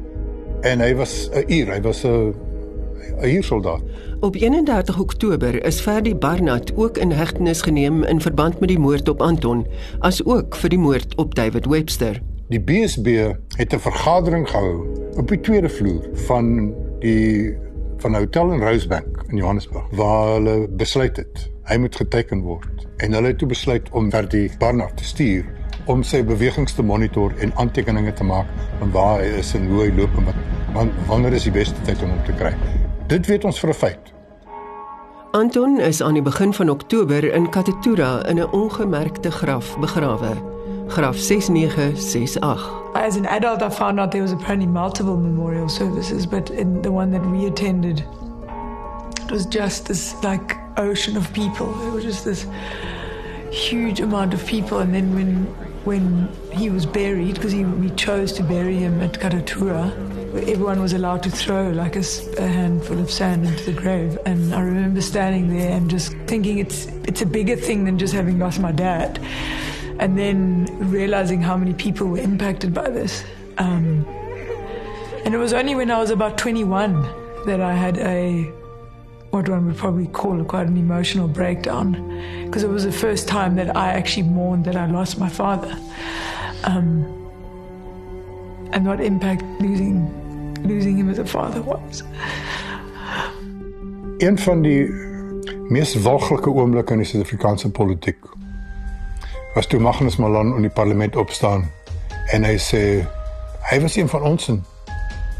en 0.63 0.81
hy 0.81 0.95
was 0.95 1.31
'n 1.35 1.51
uur, 1.51 1.75
hy 1.75 1.81
was 1.83 2.05
'n 2.07 2.48
'n 3.21 3.25
huursoldaat. 3.25 3.83
Op 4.21 4.35
31 4.35 4.99
Oktober 4.99 5.65
is 5.65 5.81
Ferdi 5.81 6.15
Barnard 6.15 6.77
ook 6.77 6.99
in 6.99 7.11
hegtenis 7.11 7.63
geneem 7.63 8.03
in 8.03 8.21
verband 8.21 8.61
met 8.61 8.69
die 8.69 8.79
moord 8.79 9.09
op 9.09 9.23
Anton, 9.23 9.67
asook 9.99 10.57
vir 10.57 10.69
die 10.69 10.79
moord 10.79 11.15
op 11.15 11.35
David 11.35 11.67
Webster. 11.67 12.23
Die 12.49 12.61
BSB 12.61 13.07
het 13.57 13.73
'n 13.75 13.79
vergadering 13.79 14.49
gehou 14.49 14.87
op 15.17 15.29
die 15.29 15.41
tweede 15.41 15.69
vloer 15.69 16.09
van 16.13 16.75
die 16.99 17.57
van 17.97 18.11
'n 18.11 18.19
hotel 18.19 18.53
in 18.53 18.61
Rosebank 18.61 19.25
in 19.29 19.37
Johannesburg 19.37 19.85
waar 19.91 20.35
hulle 20.35 20.69
besluit 20.69 21.17
het 21.17 21.51
hy 21.63 21.77
moet 21.77 21.97
geteken 21.97 22.41
word 22.41 22.87
en 22.97 23.13
hulle 23.13 23.27
het 23.27 23.39
toe 23.39 23.49
besluit 23.49 23.91
om 23.91 24.11
Ferdi 24.11 24.51
Barnard 24.59 24.97
te 24.97 25.05
stuur 25.05 25.45
om 25.89 26.03
sy 26.03 26.25
bewegings 26.25 26.73
te 26.73 26.83
monitor 26.83 27.33
en 27.41 27.53
aantekeninge 27.57 28.13
te 28.13 28.25
maak 28.25 28.47
van 28.79 28.91
waar 28.91 29.21
hy 29.21 29.39
is 29.41 29.55
en 29.55 29.69
hoe 29.71 29.87
hy 29.87 29.93
loop 29.97 30.21
en 30.21 30.29
wat 30.29 30.93
wanneer 31.09 31.33
is 31.33 31.49
die 31.49 31.55
beste 31.55 31.81
tyd 31.89 32.03
om 32.05 32.13
hom 32.13 32.25
te 32.25 32.37
kry. 32.37 32.53
Dit 33.09 33.27
weet 33.27 33.45
ons 33.45 33.61
vir 33.61 33.69
'n 33.69 33.75
feit. 33.75 34.13
Anton 35.31 35.81
is 35.81 36.03
aan 36.03 36.13
die 36.13 36.23
begin 36.23 36.55
van 36.55 36.69
Oktober 36.71 37.33
in 37.33 37.51
Katatura 37.51 38.27
in 38.27 38.39
'n 38.39 38.51
ongemerkte 38.53 39.31
graf 39.31 39.79
begrawe. 39.79 40.33
Graf 40.87 41.17
6968. 41.17 42.71
As 42.93 43.17
an 43.17 43.27
adult, 43.27 43.63
I 43.63 43.71
found 43.71 43.99
out 43.99 44.11
there 44.11 44.23
was 44.23 44.33
apparently 44.33 44.69
multiple 44.69 45.17
memorial 45.17 45.69
services, 45.69 46.27
but 46.27 46.51
in 46.51 46.83
the 46.83 46.91
one 46.93 47.11
that 47.11 47.31
we 47.31 47.47
attended, 47.47 48.05
it 49.25 49.31
was 49.31 49.47
just 49.49 49.87
this 49.87 50.15
like 50.23 50.57
ocean 50.77 51.17
of 51.17 51.33
people. 51.33 51.67
It 51.87 51.95
was 51.95 52.05
just 52.05 52.25
this 52.25 52.47
huge 53.51 54.03
amount 54.03 54.35
of 54.35 54.45
people, 54.45 54.79
and 54.79 54.93
then 54.93 55.15
when 55.15 55.47
when 55.85 56.29
he 56.51 56.71
was 56.71 56.87
buried, 56.87 57.35
because 57.35 57.55
we 57.55 57.91
chose 57.95 58.33
to 58.33 58.43
bury 58.43 58.77
him 58.77 59.01
at 59.01 59.19
Karatura, 59.19 59.93
everyone 60.47 60.81
was 60.81 60.93
allowed 60.93 61.23
to 61.25 61.31
throw 61.31 61.71
like 61.71 61.97
a, 61.97 62.05
a, 62.39 62.47
handful 62.47 62.99
of 62.99 63.11
sand 63.11 63.45
into 63.47 63.65
the 63.65 63.73
grave. 63.73 64.19
And 64.27 64.55
I 64.55 64.61
remember 64.61 65.01
standing 65.01 65.49
there 65.49 65.71
and 65.71 65.91
just 65.91 66.13
thinking 66.27 66.59
it's 66.59 66.87
it's 67.05 67.23
a 67.23 67.27
bigger 67.27 67.57
thing 67.57 67.85
than 67.85 67.99
just 67.99 68.15
having 68.15 68.39
lost 68.39 68.61
my 68.61 68.73
dad. 68.73 69.19
And 69.99 70.17
then 70.19 70.67
realizing 70.91 71.43
how 71.43 71.57
many 71.57 71.75
people 71.75 72.07
were 72.07 72.19
impacted 72.19 72.73
by 72.73 72.89
this. 72.89 73.25
Um, 73.59 74.07
and 75.25 75.35
it 75.35 75.39
was 75.39 75.53
only 75.53 75.75
when 75.75 75.91
I 75.91 75.99
was 75.99 76.11
about 76.11 76.39
21 76.39 76.93
that 77.47 77.61
I 77.61 77.75
had 77.75 77.99
a 77.99 78.45
what 79.31 79.49
one 79.49 79.67
would 79.67 79.77
probably 79.77 80.07
call 80.07 80.43
quite 80.45 80.69
an 80.69 80.77
emotional 80.77 81.29
breakdown 81.29 81.93
because 82.47 82.63
it 82.63 82.71
was 82.71 82.85
the 82.85 82.93
first 82.93 83.29
time 83.29 83.57
that 83.57 83.77
I 83.77 83.89
actually 83.91 84.23
mourned 84.23 84.65
that 84.65 84.77
I 84.77 84.87
lost 84.87 85.19
my 85.19 85.29
father. 85.29 85.77
Um, 86.65 87.15
and 88.73 88.87
what 88.87 89.01
impact 89.01 89.43
losing 89.61 90.28
losing 90.65 90.97
him 90.97 91.11
as 91.11 91.19
a 91.19 91.27
father 91.27 91.63
was. 91.65 92.05
Een 94.19 94.39
van 94.39 94.63
die 94.63 94.89
mees 95.69 95.95
walglike 95.95 96.51
oomblikke 96.51 96.93
in 96.93 97.03
die 97.03 97.09
Suid-Afrikaanse 97.09 97.71
politiek 97.71 98.19
was 99.55 99.67
toe 99.67 99.81
Magnus 99.81 100.17
Malan 100.17 100.55
in 100.57 100.65
die 100.67 100.73
parlement 100.73 101.17
opstaan 101.17 101.69
en 102.33 102.45
hy 102.45 102.57
sê 102.63 102.83
hy 103.71 103.81
was 103.83 103.97
een 103.97 104.09
van 104.09 104.23
ons 104.23 104.49
en 104.53 104.63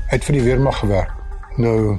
hy 0.09 0.17
het 0.17 0.25
vir 0.25 0.39
die 0.39 0.45
weermag 0.45 0.79
gewerk. 0.83 1.13
Nou 1.57 1.99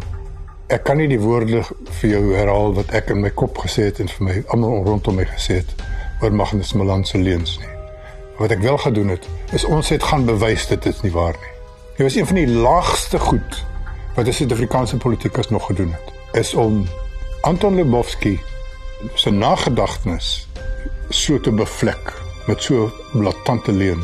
ek 0.70 0.84
kan 0.86 1.00
nie 1.02 1.10
die 1.10 1.20
woorde 1.22 1.64
vir 2.00 2.10
jou 2.10 2.24
herhaal 2.36 2.76
wat 2.78 2.94
ek 2.98 3.14
in 3.14 3.24
my 3.24 3.32
kop 3.34 3.58
gesê 3.66 3.90
het 3.90 4.02
en 4.04 4.12
vir 4.12 4.28
my 4.28 4.36
almal 4.54 4.84
rondom 4.86 5.18
my 5.18 5.26
gesê 5.30 5.62
het 5.64 5.74
oor 6.22 6.34
Magnus 6.36 6.74
Malan 6.78 7.06
se 7.06 7.18
leuns 7.18 7.58
nie. 7.62 7.72
Wat 8.40 8.54
ek 8.56 8.62
wel 8.64 8.78
gedoen 8.78 9.16
het, 9.16 9.26
is 9.52 9.66
ons 9.66 9.90
het 9.90 10.04
gaan 10.04 10.28
bewys 10.30 10.68
dit 10.70 10.86
is 10.86 11.02
nie 11.04 11.12
waar 11.12 11.36
nie. 11.36 11.59
Dit 12.00 12.08
was 12.08 12.18
een 12.18 12.26
van 12.26 12.36
die 12.36 12.48
laagste 12.48 13.20
goed 13.20 13.66
wat 14.16 14.26
die 14.26 14.34
Suid-Afrikaanse 14.34 14.98
politikus 14.98 15.50
nog 15.50 15.66
gedoen 15.66 15.92
het, 15.92 16.14
is 16.32 16.54
om 16.54 16.86
Anton 17.42 17.76
Lubowski 17.76 18.40
se 19.14 19.30
nagedagtenis 19.30 20.48
so 21.10 21.40
te 21.40 21.52
bevlek 21.52 22.14
met 22.48 22.64
so 22.64 22.88
blaatante 23.12 23.72
leuen 23.72 24.00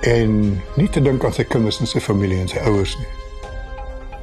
en 0.00 0.62
nie 0.76 0.90
te 0.92 1.00
dink 1.00 1.24
aan 1.24 1.32
sy 1.32 1.48
kinders 1.48 1.80
en 1.80 1.88
sy 1.88 2.04
familie 2.04 2.36
en 2.36 2.52
sy 2.52 2.60
ouers 2.68 2.98
nie. 3.00 3.08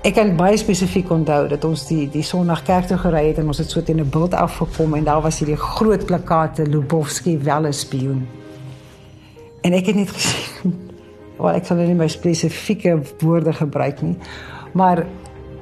Ek 0.06 0.14
kan 0.22 0.36
baie 0.38 0.62
spesifiek 0.62 1.10
onthou 1.10 1.48
dat 1.50 1.66
ons 1.66 1.90
die 1.90 2.06
die 2.14 2.24
Sondag 2.24 2.62
kerk 2.70 2.94
toe 2.94 3.02
gery 3.08 3.32
het 3.32 3.42
en 3.42 3.50
ons 3.50 3.64
het 3.64 3.74
so 3.74 3.82
teen 3.82 4.06
'n 4.06 4.10
bult 4.10 4.38
afgekom 4.38 4.94
en 4.94 5.04
daar 5.04 5.26
was 5.26 5.42
hierdie 5.42 5.58
groot 5.58 6.06
plakate 6.06 6.70
Lubowski 6.70 7.40
wel 7.42 7.66
'n 7.66 7.74
spioen. 7.74 8.28
En 9.62 9.74
ek 9.74 9.86
het 9.86 9.96
net 9.96 10.14
gesê, 10.14 10.45
"Wel, 11.38 11.52
ek 11.52 11.66
sal 11.66 11.78
nie 11.78 11.94
my 11.94 12.08
spesifieke 12.08 13.00
woorde 13.20 13.54
gebruik 13.54 14.02
nie, 14.02 14.18
maar 14.74 15.06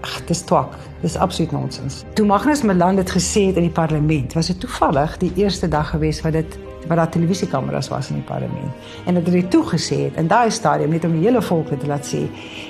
ag, 0.01 0.25
dis 0.25 0.41
twak. 0.41 0.77
Dis 1.01 1.15
absoluut 1.15 1.51
nonsens." 1.51 2.03
Toe 2.13 2.25
Magnus 2.25 2.61
Malan 2.61 2.95
dit 2.95 3.11
gesê 3.11 3.47
het 3.47 3.55
in 3.55 3.67
die 3.67 3.73
parlement, 3.73 4.33
was 4.33 4.47
dit 4.47 4.59
toevallig 4.59 5.17
die 5.17 5.31
eerste 5.35 5.67
dag 5.67 5.89
gewees 5.89 6.21
wat 6.21 6.33
dit 6.33 6.59
wat 6.87 6.97
daar 6.97 7.09
televisiekameras 7.09 7.87
was 7.87 8.09
in 8.09 8.15
die 8.15 8.23
parlement. 8.23 8.71
En 9.05 9.13
dit 9.13 9.25
het 9.25 9.33
hy 9.33 9.43
toe 9.47 9.63
gesê 9.63 9.99
het 10.09 10.17
in 10.19 10.27
daai 10.27 10.51
stadium 10.51 10.89
net 10.89 11.05
om 11.05 11.11
die 11.11 11.23
hele 11.23 11.41
volk 11.41 11.71
te 11.71 11.87
laat 11.87 12.07
sê, 12.07 12.25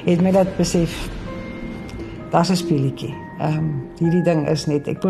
het 0.06 0.22
my 0.22 0.32
dat 0.32 0.58
besef 0.58 1.10
daar's 2.34 2.50
'n 2.50 2.56
speletjie. 2.56 3.14
Ehm 3.40 3.58
um, 3.58 3.90
hierdie 3.98 4.22
ding 4.22 4.48
is 4.48 4.66
net 4.66 4.88
ek 4.88 5.04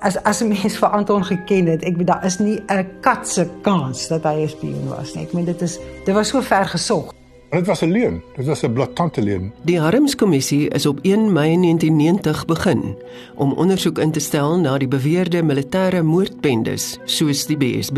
as 0.00 0.16
as 0.22 0.42
'n 0.42 0.48
mens 0.48 0.76
vir 0.78 0.88
Anton 0.88 1.24
geken 1.24 1.66
het, 1.66 1.82
ek 1.82 1.96
weet 1.96 2.06
daar 2.06 2.24
is 2.24 2.38
nie 2.38 2.60
'n 2.68 2.86
kat 3.00 3.28
se 3.28 3.48
kans 3.62 4.08
dat 4.08 4.22
hy 4.22 4.42
'n 4.42 4.48
spioen 4.48 4.88
was 4.88 5.14
nie. 5.14 5.24
Ek 5.24 5.32
meen 5.32 5.44
dit 5.44 5.62
is 5.62 5.78
dit 6.04 6.14
was 6.14 6.28
so 6.28 6.40
ver 6.40 6.66
gesog. 6.66 7.19
Dit 7.50 7.66
was 7.66 7.80
'n 7.80 7.90
leuen. 7.90 8.22
Dit 8.36 8.46
was 8.46 8.62
'n 8.62 8.72
blaatante 8.72 9.22
leuen. 9.22 9.52
Die 9.62 9.80
Harmskommissie 9.80 10.68
is 10.68 10.86
op 10.86 10.98
1 11.02 11.32
Mei 11.32 11.56
1990 11.56 12.44
begin 12.44 12.96
om 13.34 13.52
ondersoek 13.52 13.98
in 13.98 14.10
te 14.10 14.20
stel 14.20 14.58
na 14.58 14.78
die 14.78 14.88
beweerde 14.88 15.42
militêre 15.42 16.02
moordbendes 16.02 16.98
soos 17.04 17.46
die 17.46 17.56
BSB. 17.56 17.96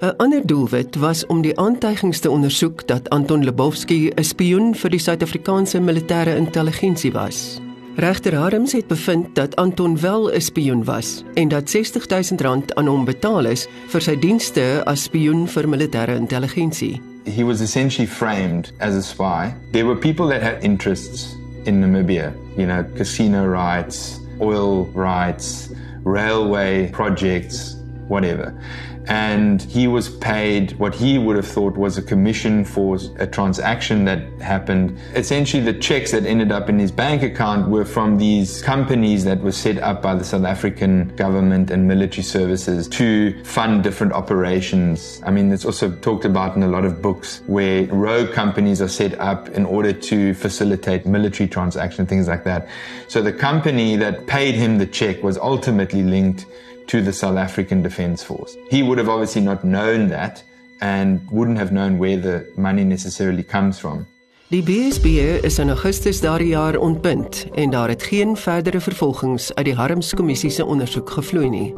'n 0.00 0.14
Ander 0.16 0.46
doelwit 0.46 0.96
was 0.96 1.26
om 1.26 1.40
die 1.40 1.58
aantuigings 1.58 2.18
te 2.18 2.30
ondersoek 2.30 2.86
dat 2.86 3.10
Anton 3.10 3.44
Lebowski 3.44 4.10
'n 4.14 4.24
spioen 4.24 4.74
vir 4.74 4.90
die 4.90 5.00
Suid-Afrikaanse 5.00 5.80
militêre 5.80 6.36
intelligensie 6.36 7.12
was. 7.12 7.60
Regter 7.96 8.34
Harms 8.34 8.72
het 8.72 8.86
bevind 8.86 9.34
dat 9.34 9.56
Anton 9.56 10.00
wel 10.00 10.30
'n 10.32 10.40
spioen 10.40 10.84
was 10.84 11.24
en 11.34 11.48
dat 11.48 11.68
R60000 11.68 12.74
aan 12.74 12.86
hom 12.86 13.04
betaal 13.04 13.44
is 13.44 13.68
vir 13.86 14.00
sy 14.00 14.18
dienste 14.18 14.82
as 14.84 15.02
spioen 15.02 15.48
vir 15.48 15.68
militêre 15.68 16.16
intelligensie. 16.16 17.13
He 17.26 17.42
was 17.42 17.60
essentially 17.60 18.06
framed 18.06 18.72
as 18.80 18.94
a 18.94 19.02
spy. 19.02 19.54
There 19.72 19.86
were 19.86 19.96
people 19.96 20.26
that 20.28 20.42
had 20.42 20.62
interests 20.62 21.34
in 21.64 21.80
Namibia, 21.80 22.34
you 22.58 22.66
know, 22.66 22.84
casino 22.94 23.46
rights, 23.46 24.20
oil 24.40 24.84
rights, 24.86 25.72
railway 26.02 26.90
projects, 26.90 27.76
whatever. 28.08 28.54
And 29.06 29.62
he 29.62 29.86
was 29.86 30.08
paid 30.08 30.72
what 30.78 30.94
he 30.94 31.18
would 31.18 31.36
have 31.36 31.46
thought 31.46 31.76
was 31.76 31.98
a 31.98 32.02
commission 32.02 32.64
for 32.64 32.98
a 33.18 33.26
transaction 33.26 34.04
that 34.04 34.20
happened. 34.40 34.98
Essentially, 35.14 35.62
the 35.62 35.74
checks 35.74 36.12
that 36.12 36.24
ended 36.24 36.50
up 36.50 36.68
in 36.68 36.78
his 36.78 36.90
bank 36.90 37.22
account 37.22 37.68
were 37.68 37.84
from 37.84 38.16
these 38.18 38.62
companies 38.62 39.24
that 39.24 39.40
were 39.40 39.52
set 39.52 39.78
up 39.78 40.00
by 40.00 40.14
the 40.14 40.24
South 40.24 40.44
African 40.44 41.14
government 41.16 41.70
and 41.70 41.86
military 41.86 42.22
services 42.22 42.88
to 42.88 43.42
fund 43.44 43.82
different 43.82 44.12
operations. 44.12 45.20
I 45.24 45.30
mean, 45.30 45.52
it's 45.52 45.64
also 45.64 45.90
talked 45.96 46.24
about 46.24 46.56
in 46.56 46.62
a 46.62 46.68
lot 46.68 46.84
of 46.84 47.02
books 47.02 47.42
where 47.46 47.86
rogue 47.86 48.32
companies 48.32 48.80
are 48.80 48.88
set 48.88 49.18
up 49.20 49.48
in 49.50 49.66
order 49.66 49.92
to 49.92 50.34
facilitate 50.34 51.04
military 51.04 51.48
transactions, 51.48 52.08
things 52.08 52.28
like 52.28 52.44
that. 52.44 52.68
So 53.08 53.20
the 53.22 53.32
company 53.32 53.96
that 53.96 54.26
paid 54.26 54.54
him 54.54 54.78
the 54.78 54.86
check 54.86 55.22
was 55.22 55.36
ultimately 55.36 56.02
linked 56.02 56.46
to 56.86 57.02
the 57.02 57.12
South 57.12 57.36
African 57.36 57.82
Defence 57.82 58.24
Force. 58.24 58.56
He 58.70 58.82
would 58.82 58.98
have 58.98 59.08
obviously 59.08 59.42
not 59.42 59.62
known 59.62 60.08
that 60.08 60.42
and 60.80 61.20
wouldn't 61.30 61.58
have 61.58 61.70
known 61.70 61.98
where 61.98 62.20
the 62.20 62.52
money 62.56 62.84
necessarily 62.84 63.42
comes 63.42 63.78
from. 63.78 64.06
Die 64.48 64.62
BSB 64.62 65.06
is 65.42 65.58
in 65.58 65.70
Augustus 65.70 66.20
daardie 66.20 66.48
jaar 66.48 66.76
ontbind 66.76 67.46
en 67.54 67.70
daar 67.70 67.88
het 67.88 68.02
geen 68.02 68.36
verdere 68.36 68.80
vervolgings 68.80 69.54
uit 69.54 69.64
die 69.64 69.74
Harms 69.74 70.14
kommissie 70.14 70.50
se 70.50 70.64
ondersoek 70.64 71.10
gevloei 71.10 71.48
nie. 71.50 71.70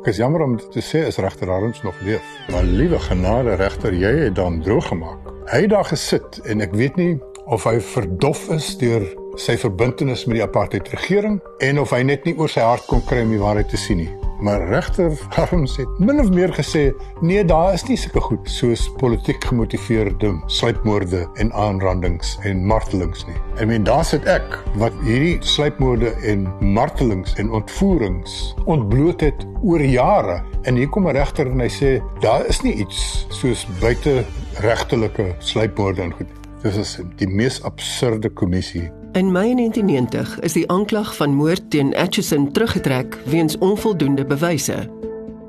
Ek 0.00 0.12
is 0.14 0.20
jammer 0.22 0.40
om 0.40 0.54
te 0.56 0.80
sê 0.80 1.02
is 1.10 1.18
regter 1.18 1.50
Harms 1.50 1.82
nog 1.82 1.98
leef. 2.06 2.24
Maar 2.48 2.64
liewe 2.64 2.98
genade 2.98 3.58
regter, 3.58 3.92
jy 3.94 4.14
het 4.28 4.38
dan 4.38 4.62
droog 4.62 4.86
gemaak. 4.88 5.32
Hy 5.50 5.64
het 5.66 5.74
daar 5.74 5.88
gesit 5.90 6.38
en 6.46 6.62
ek 6.64 6.72
weet 6.78 6.96
nie 6.96 7.18
of 7.50 7.66
hy 7.66 7.80
verdof 7.82 8.46
is 8.54 8.70
deur 8.78 9.04
sy 9.38 9.56
verbintenis 9.58 10.26
met 10.26 10.40
die 10.40 10.44
apartheid 10.44 10.88
regering 10.94 11.40
en 11.64 11.80
of 11.82 11.92
hy 11.94 12.02
net 12.06 12.24
nie 12.26 12.36
oor 12.38 12.50
sy 12.50 12.64
hart 12.64 12.86
kon 12.90 13.04
kry 13.06 13.22
om 13.24 13.34
die 13.34 13.42
waarheid 13.42 13.70
te 13.70 13.80
sien 13.80 14.02
nie. 14.02 14.10
Maar 14.38 14.62
regter 14.70 15.10
Harms 15.34 15.76
het 15.80 15.98
min 15.98 16.20
of 16.22 16.28
meer 16.30 16.52
gesê, 16.54 16.92
nee, 17.20 17.42
daar 17.44 17.72
is 17.74 17.82
nie 17.88 17.96
sulke 17.98 18.20
goed 18.22 18.50
soos 18.50 18.84
politiek 19.00 19.42
gemotiveerde 19.50 20.30
sluipmoorde 20.46 21.24
en 21.42 21.50
aanrandings 21.58 22.36
en 22.46 22.62
martelings 22.70 23.26
nie. 23.26 23.34
I 23.58 23.66
mean, 23.66 23.82
daar 23.88 24.06
sit 24.06 24.28
ek 24.30 24.60
wat 24.78 24.94
hierdie 25.02 25.40
sluipmoorde 25.42 26.14
en 26.30 26.46
martelings 26.62 27.34
en 27.42 27.50
ontvoerings 27.50 28.38
ontbloot 28.70 29.26
het 29.26 29.46
oor 29.62 29.82
jare 29.82 30.38
en 30.62 30.78
hier 30.78 30.88
kom 30.88 31.08
'n 31.08 31.18
regter 31.18 31.50
en 31.50 31.60
hy 31.60 31.70
sê 31.70 31.98
daar 32.22 32.46
is 32.46 32.62
nie 32.62 32.74
iets 32.78 33.26
soos 33.30 33.66
buite 33.80 34.22
regtelike 34.62 35.34
sluipmoorde 35.38 36.02
en 36.02 36.12
goed 36.12 36.38
Dit 36.58 36.74
is 36.74 36.96
die 37.20 37.28
mees 37.30 37.60
absurde 37.62 38.30
kommissie. 38.34 38.88
In 39.12 39.32
Mei 39.32 39.54
1990 39.54 40.40
is 40.40 40.52
die 40.52 40.70
aanklag 40.70 41.16
van 41.16 41.34
moord 41.34 41.70
teen 41.70 41.96
Atchison 41.96 42.52
teruggetrek 42.52 43.18
weens 43.24 43.58
onvoldoende 43.58 44.24
bewyse. 44.24 44.90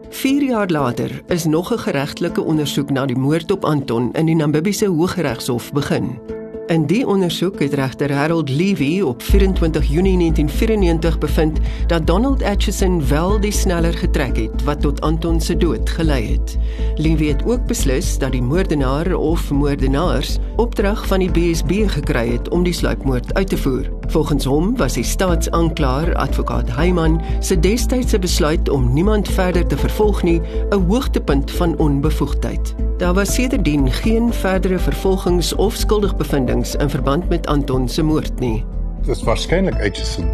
4 0.10 0.44
jaar 0.44 0.70
later 0.70 1.22
is 1.28 1.46
nog 1.46 1.74
'n 1.74 1.78
geregtelike 1.78 2.42
ondersoek 2.42 2.90
na 2.90 3.06
die 3.06 3.18
moord 3.18 3.52
op 3.52 3.66
Anton 3.66 4.14
in 4.14 4.26
die 4.26 4.36
Namibiese 4.36 4.86
Hooggeregshof 4.86 5.74
begin. 5.74 6.39
In 6.70 6.86
die 6.86 7.08
ondersoek 7.08 7.60
het 7.60 7.74
regter 7.74 8.12
Harold 8.14 8.50
Levy 8.50 9.02
op 9.02 9.22
24 9.22 9.86
Junie 9.86 10.18
1994 10.18 11.18
bevind 11.18 11.60
dat 11.88 12.08
Donald 12.08 12.44
Atchison 12.44 13.08
wel 13.08 13.40
die 13.40 13.52
sneller 13.52 13.94
getrek 13.94 14.38
het 14.38 14.64
wat 14.64 14.82
tot 14.82 15.02
Anton 15.02 15.42
se 15.42 15.58
dood 15.58 15.90
gelei 15.90 16.34
het. 16.34 16.58
Levy 16.96 17.28
het 17.28 17.46
ook 17.46 17.66
beslis 17.66 18.18
dat 18.18 18.32
die 18.32 18.42
moordenaar 18.42 19.16
of 19.16 19.52
moordenaars 19.52 20.38
opdrag 20.56 21.08
van 21.08 21.20
die 21.20 21.32
BSB 21.32 21.88
gekry 21.88 22.30
het 22.32 22.50
om 22.50 22.64
die 22.64 22.74
sluipmoord 22.74 23.34
uit 23.34 23.50
te 23.50 23.58
voer. 23.58 23.99
Volgens 24.10 24.46
hom 24.46 24.78
was 24.78 24.94
die 24.94 25.04
staatsaanklaer, 25.04 26.16
advokaat 26.16 26.70
Heyman, 26.76 27.22
se 27.40 27.60
destydse 27.60 28.20
besluit 28.20 28.70
om 28.70 28.94
niemand 28.94 29.30
verder 29.30 29.68
te 29.68 29.78
vervolg 29.78 30.24
nie 30.24 30.42
'n 30.70 30.86
hoogtepunt 30.88 31.52
van 31.52 31.78
onbevoegdheid. 31.78 32.76
Daar 32.98 33.14
was 33.14 33.34
sedertdien 33.34 33.92
geen 33.92 34.34
verdere 34.34 34.80
vervolgings 34.80 35.56
of 35.56 35.74
skuldigbevindings 35.74 36.76
in 36.76 36.90
verband 36.90 37.30
met 37.30 37.48
Anton 37.48 37.88
se 37.90 38.04
moord 38.04 38.40
nie. 38.40 38.66
Dit 39.02 39.16
is 39.16 39.24
waarskynlik 39.24 39.80
Aitchison, 39.80 40.28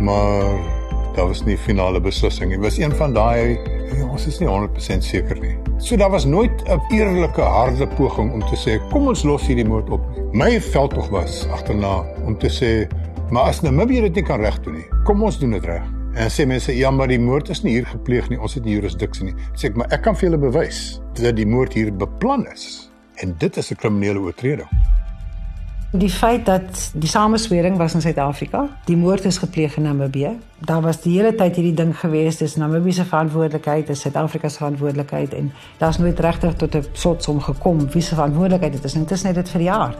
maar 0.00 0.42
daar 1.14 1.26
was 1.26 1.44
nie 1.44 1.58
finale 1.58 2.00
beslissing 2.00 2.50
nie. 2.50 2.58
Was 2.58 2.78
een 2.78 2.94
van 2.94 3.12
daai 3.12 3.58
ja, 3.96 4.06
ons 4.06 4.26
is 4.26 4.38
nie 4.38 4.48
100% 4.48 5.04
seker 5.04 5.38
nie. 5.40 5.56
So 5.78 5.96
daar 5.96 6.10
was 6.10 6.24
nooit 6.24 6.62
'n 6.64 6.80
eerlike 6.94 7.40
harde 7.40 7.86
poging 7.86 8.32
om 8.32 8.40
te 8.40 8.56
sê 8.56 8.90
kom 8.90 9.06
ons 9.06 9.22
los 9.22 9.46
hierdie 9.46 9.66
moord 9.66 9.90
op 9.90 10.00
nie. 10.16 10.24
My 10.32 10.60
veldtog 10.60 11.08
was 11.08 11.46
agterna 11.50 12.04
om 12.24 12.38
te 12.38 12.48
sê 12.48 12.88
maar 13.30 13.50
as 13.52 13.60
Namibië 13.60 14.00
dit 14.08 14.20
nie 14.20 14.24
kan 14.24 14.40
regdoen 14.40 14.78
nie, 14.80 14.88
kom 15.04 15.22
ons 15.22 15.38
doen 15.38 15.56
dit 15.56 15.64
reg. 15.64 15.84
En 16.18 16.30
sê 16.32 16.46
mense 16.48 16.72
ja, 16.74 16.90
maar 16.90 17.10
die 17.12 17.20
moord 17.20 17.50
is 17.52 17.62
nie 17.62 17.76
hier 17.76 17.86
gepleeg 17.86 18.30
nie. 18.32 18.40
Ons 18.40 18.56
het 18.58 18.64
nie 18.64 18.74
jurisdiksie 18.74 19.28
nie. 19.28 19.34
Sê 19.54 19.68
ek, 19.70 19.76
maar 19.78 19.92
ek 19.94 20.02
kan 20.06 20.16
vir 20.16 20.30
julle 20.30 20.40
bewys 20.48 21.00
dat 21.20 21.36
die 21.38 21.46
moord 21.46 21.76
hier 21.78 21.92
beplan 21.94 22.46
is. 22.50 22.88
En 23.22 23.36
dit 23.38 23.56
is 23.56 23.70
'n 23.70 23.76
kriminele 23.76 24.18
oortreding. 24.18 24.68
Die 25.90 26.10
feit 26.10 26.44
dat 26.46 26.90
die 26.94 27.08
sameswering 27.08 27.76
was 27.76 27.94
in 27.94 28.02
Suid-Afrika, 28.04 28.66
die 28.84 28.96
moord 28.96 29.24
is 29.24 29.38
gepleeg 29.38 29.76
in 29.76 29.82
Namibië. 29.82 30.34
Daar 30.58 30.82
was 30.84 31.00
die 31.00 31.14
hele 31.14 31.30
tyd 31.34 31.56
hierdie 31.56 31.74
ding 31.74 31.94
gewees, 31.96 32.36
dis 32.36 32.56
Namibië 32.60 32.92
se 32.92 33.06
verantwoordelikheid, 33.08 33.86
dis 33.88 34.02
Suid-Afrika 34.04 34.50
se 34.52 34.60
verantwoordelikheid 34.60 35.32
en 35.34 35.48
daar's 35.78 35.98
nooit 35.98 36.20
regtig 36.20 36.54
tot 36.60 36.76
'n 36.76 36.84
slotsom 36.92 37.40
gekom 37.40 37.90
wie 37.90 38.02
se 38.02 38.14
verantwoordelikheid 38.14 38.72
dit 38.72 38.84
is. 38.84 39.24
Het 39.24 39.34
dit 39.34 39.48
vir 39.48 39.60
jaar 39.60 39.96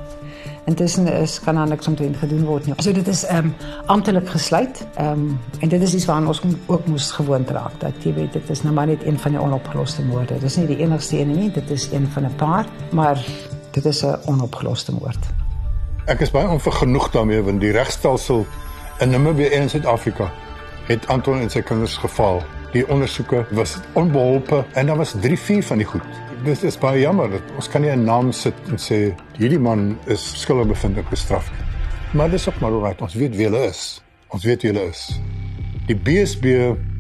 Intussen 0.65 1.07
is 1.07 1.41
kan 1.41 1.55
daar 1.55 1.69
niks 1.69 1.89
omtrent 1.89 2.17
gedoen 2.17 2.45
word 2.45 2.67
nie. 2.67 2.75
So 2.77 2.93
dit 2.93 3.09
is 3.09 3.25
ehm 3.25 3.47
um, 3.47 3.55
amptelik 3.87 4.29
gesluit. 4.29 4.87
Ehm 4.95 5.13
um, 5.13 5.41
en 5.61 5.69
dit 5.69 5.83
is 5.83 5.95
iets 5.95 6.05
waaraan 6.05 6.27
ons 6.27 6.43
ook 6.67 6.87
moes 6.87 7.11
gewoond 7.11 7.51
raak. 7.51 7.81
Dat 7.81 8.05
jy 8.05 8.15
weet 8.15 8.33
dit 8.33 8.51
is 8.51 8.63
nou 8.63 8.75
maar 8.75 8.87
net 8.87 9.07
een 9.07 9.19
van 9.19 9.31
die 9.31 9.41
onopgeloste 9.41 10.05
moorde. 10.05 10.35
Dit 10.35 10.43
is 10.43 10.57
nie 10.57 10.67
die 10.67 10.77
enigste 10.77 11.19
een 11.19 11.31
nie, 11.31 11.51
dit 11.51 11.71
is 11.71 11.91
een 11.93 12.09
van 12.13 12.25
'n 12.25 12.35
paar, 12.37 12.67
maar 12.93 13.25
dit 13.71 13.85
is 13.85 14.05
'n 14.05 14.17
onopgeloste 14.27 14.93
moord. 14.93 15.48
Ek 16.09 16.21
is 16.21 16.31
baie 16.31 16.49
onvergenoeg 16.49 17.11
daarmee 17.11 17.43
want 17.43 17.61
die 17.61 17.73
regstelsel 17.73 18.47
in 19.01 19.11
Namibië 19.11 19.53
en 19.59 19.69
Suid-Afrika 19.69 20.31
het 20.89 21.07
Anton 21.09 21.41
en 21.41 21.51
sy 21.51 21.61
kinders 21.61 21.97
geval. 22.01 22.43
Die 22.73 22.87
ondersoeke 22.89 23.47
was 23.51 23.77
onbeholpe 23.93 24.65
en 24.73 24.87
daar 24.87 24.97
was 24.97 25.15
3, 25.21 25.39
4 25.39 25.63
van 25.63 25.79
die 25.79 25.87
goed 25.87 26.27
dit 26.45 26.63
is 26.63 26.77
baie 26.79 27.01
jammer 27.03 27.33
ons 27.59 27.69
kan 27.71 27.83
nie 27.83 27.91
'n 27.91 28.05
naam 28.05 28.33
sit 28.33 28.55
en 28.71 28.79
sê 28.79 29.15
hierdie 29.39 29.59
man 29.59 29.99
is 30.07 30.23
skuldig 30.41 30.69
bevind 30.69 30.97
en 30.97 31.05
bestraf 31.11 31.51
nie. 31.51 31.65
Maar 32.15 32.31
dis 32.31 32.49
ook 32.49 32.61
maar 32.61 32.73
reg, 32.73 33.01
ons 33.01 33.15
weet 33.15 33.37
wie 33.37 33.45
hulle 33.45 33.67
is. 33.69 34.03
Ons 34.29 34.45
weet 34.45 34.63
wie 34.63 34.73
hulle 34.73 34.89
is. 34.89 35.21
Die 35.87 35.97
BSB 35.97 36.45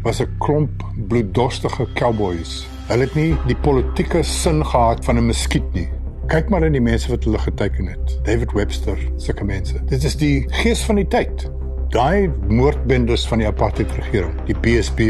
was 0.02 0.20
'n 0.20 0.36
klomp 0.38 0.82
bloeddorstige 1.08 1.86
cowboys. 1.94 2.66
Hulle 2.88 3.04
het 3.04 3.14
nie 3.14 3.36
die 3.46 3.56
politieke 3.56 4.22
sin 4.22 4.64
gehad 4.64 5.04
van 5.04 5.16
'n 5.16 5.26
muskiet 5.26 5.72
nie. 5.72 5.88
Kyk 6.28 6.50
maar 6.52 6.64
in 6.66 6.74
die 6.76 6.82
mense 6.84 7.08
wat 7.08 7.24
hulle 7.24 7.38
geteken 7.40 7.86
het. 7.88 8.18
David 8.26 8.52
Webster, 8.52 8.98
sulke 9.16 9.44
mense. 9.48 9.78
Dit 9.88 10.02
is 10.04 10.16
die 10.20 10.44
gees 10.60 10.82
van 10.84 11.00
die 11.00 11.06
tyd 11.08 11.48
daai 11.88 12.28
moordbendes 12.52 13.22
van 13.30 13.40
die 13.40 13.46
apartheid 13.48 13.88
regering, 13.96 14.34
die 14.44 14.56
BSP 14.60 15.06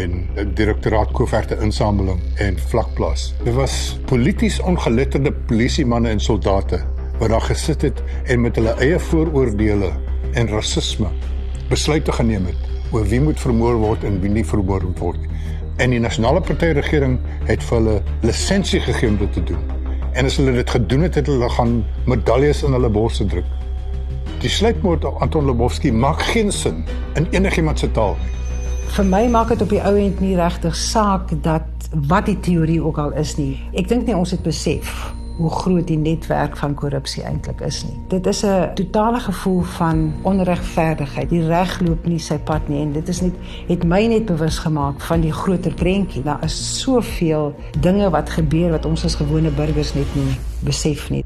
en 0.00 0.14
die 0.32 0.46
direktoraat 0.56 1.10
koeverte 1.12 1.58
insameling 1.60 2.22
en 2.40 2.56
vlakplaas. 2.70 3.26
Dit 3.44 3.52
was 3.58 3.74
polities 4.08 4.56
ongeletterde 4.64 5.34
polisiemanne 5.50 6.14
en 6.14 6.24
soldate 6.24 6.80
wat 7.20 7.34
daar 7.34 7.44
gesit 7.50 7.84
het 7.84 8.00
en 8.24 8.40
met 8.46 8.56
hulle 8.56 8.72
eie 8.80 8.96
vooroordeele 9.10 9.92
en 10.32 10.48
rasisme 10.48 11.12
besluite 11.68 12.16
geneem 12.16 12.48
het 12.48 12.96
oor 12.96 13.04
wie 13.12 13.20
moet 13.20 13.40
vermoor 13.40 13.76
word 13.84 14.08
en 14.08 14.18
wie 14.24 14.32
nie 14.32 14.44
vermoor 14.44 14.88
moet 14.88 15.04
word 15.04 15.20
nie. 15.20 15.44
En 15.84 15.92
die 15.92 16.00
nasionale 16.00 16.40
party 16.40 16.72
regering 16.76 17.20
het 17.48 17.60
vir 17.68 17.78
hulle 17.78 18.00
lisensie 18.24 18.80
gegee 18.80 19.12
om 19.12 19.20
dit 19.20 19.32
te 19.36 19.44
doen. 19.52 19.81
En 20.12 20.28
as 20.28 20.36
hulle 20.36 20.52
dit 20.52 20.70
gedoen 20.70 21.06
het, 21.06 21.14
het 21.14 21.26
hulle 21.26 21.48
gaan 21.48 21.78
medaljes 22.04 22.62
in 22.62 22.72
hulle 22.76 22.90
borste 22.92 23.26
druk. 23.26 23.48
Die 24.42 24.50
sluipmoord 24.50 25.04
op 25.04 25.20
Anton 25.22 25.46
Lubowski 25.46 25.92
maak 25.92 26.22
geen 26.32 26.52
sin 26.52 26.84
in 27.14 27.26
enigiemand 27.30 27.78
se 27.78 27.90
taal 27.90 28.16
nie. 28.20 28.30
Vir 28.92 29.06
my 29.08 29.22
maak 29.32 29.48
dit 29.48 29.62
op 29.64 29.70
die 29.72 29.80
ou 29.80 29.94
end 29.96 30.20
nie 30.20 30.34
regtig 30.36 30.76
saak 30.76 31.30
dat 31.42 31.88
wat 32.08 32.26
die 32.28 32.36
teorie 32.44 32.82
ook 32.82 32.98
al 32.98 33.14
is 33.16 33.36
nie. 33.38 33.54
Ek 33.72 33.88
dink 33.88 34.04
nie 34.06 34.16
ons 34.16 34.34
het 34.34 34.42
besef 34.44 35.12
hoe 35.36 35.50
groot 35.50 35.86
die 35.86 35.98
netwerk 35.98 36.56
van 36.56 36.74
korrupsie 36.74 37.22
eintlik 37.22 37.60
is 37.60 37.82
nie. 37.84 37.96
Dit 38.08 38.26
is 38.26 38.42
'n 38.44 38.74
totale 38.74 39.20
gevoel 39.20 39.60
van 39.60 40.12
onregverdigheid. 40.22 41.28
Die 41.28 41.46
reg 41.46 41.80
loop 41.80 42.06
nie 42.06 42.18
sy 42.18 42.38
pad 42.38 42.68
nie 42.68 42.82
en 42.82 42.92
dit 42.92 43.08
is 43.08 43.20
net 43.20 43.32
het 43.68 43.84
my 43.84 44.06
net 44.06 44.26
bewus 44.26 44.58
gemaak 44.58 45.00
van 45.00 45.20
die 45.20 45.32
groter 45.32 45.74
prentjie. 45.74 46.22
Daar 46.22 46.44
is 46.44 46.80
soveel 46.80 47.54
dinge 47.80 48.10
wat 48.10 48.30
gebeur 48.30 48.70
wat 48.70 48.84
ons 48.84 49.04
as 49.04 49.14
gewone 49.14 49.50
burgers 49.50 49.94
net 49.94 50.14
nie 50.14 50.36
besef 50.64 51.10
nie. 51.10 51.24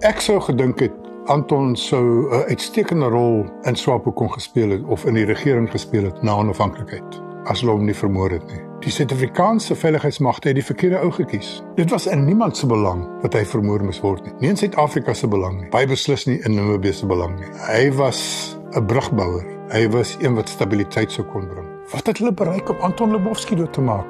Ek 0.00 0.20
sou 0.20 0.40
gedink 0.40 0.80
het 0.80 0.92
Anton 1.26 1.76
sou 1.76 2.28
'n 2.30 2.44
uitstekende 2.48 3.06
rol 3.06 3.44
in 3.62 3.76
SWAPO 3.76 4.12
kon 4.12 4.32
gespeel 4.32 4.70
het 4.70 4.82
of 4.84 5.04
in 5.04 5.14
die 5.14 5.24
regering 5.24 5.70
gespeel 5.70 6.04
het 6.04 6.22
na 6.22 6.34
onafhanklikheid 6.36 7.22
as 7.44 7.60
hulle 7.60 7.72
hom 7.72 7.84
nie 7.84 7.94
vermoor 7.94 8.30
het 8.30 8.46
nie. 8.46 8.71
Die 8.82 8.90
Suid-Afrikaanse 8.90 9.76
veiligheidsmagte 9.78 10.48
het 10.50 10.56
die 10.58 10.64
verkeerde 10.66 10.98
ou 11.06 11.12
gekies. 11.14 11.60
Dit 11.76 11.92
was 11.94 12.08
in 12.10 12.24
niemand 12.26 12.56
se 12.58 12.66
belang 12.66 13.04
dat 13.22 13.36
hy 13.38 13.44
vermoor 13.46 13.84
moes 13.86 14.00
word 14.02 14.24
nie. 14.26 14.32
Nie 14.40 14.50
in 14.50 14.58
Suid-Afrika 14.58 15.14
se 15.14 15.28
belang 15.30 15.60
nie. 15.60 15.68
Baie 15.70 15.86
beslis 15.86 16.26
nie 16.26 16.40
in 16.42 16.56
Namibië 16.58 16.96
se 16.98 17.06
belang 17.06 17.36
nie. 17.38 17.50
Hy 17.68 17.92
was 17.94 18.56
'n 18.74 18.82
brugbouer. 18.90 19.46
Hy 19.70 19.86
was 19.94 20.16
een 20.18 20.34
wat 20.34 20.48
stabiliteit 20.48 21.12
sou 21.12 21.22
kon 21.26 21.46
bring. 21.46 21.68
Wat 21.92 22.06
het 22.06 22.18
hulle 22.18 22.32
bereik 22.32 22.68
om 22.68 22.76
Anton 22.80 23.10
Lubowski 23.10 23.54
dood 23.54 23.72
te 23.72 23.80
maak? 23.80 24.06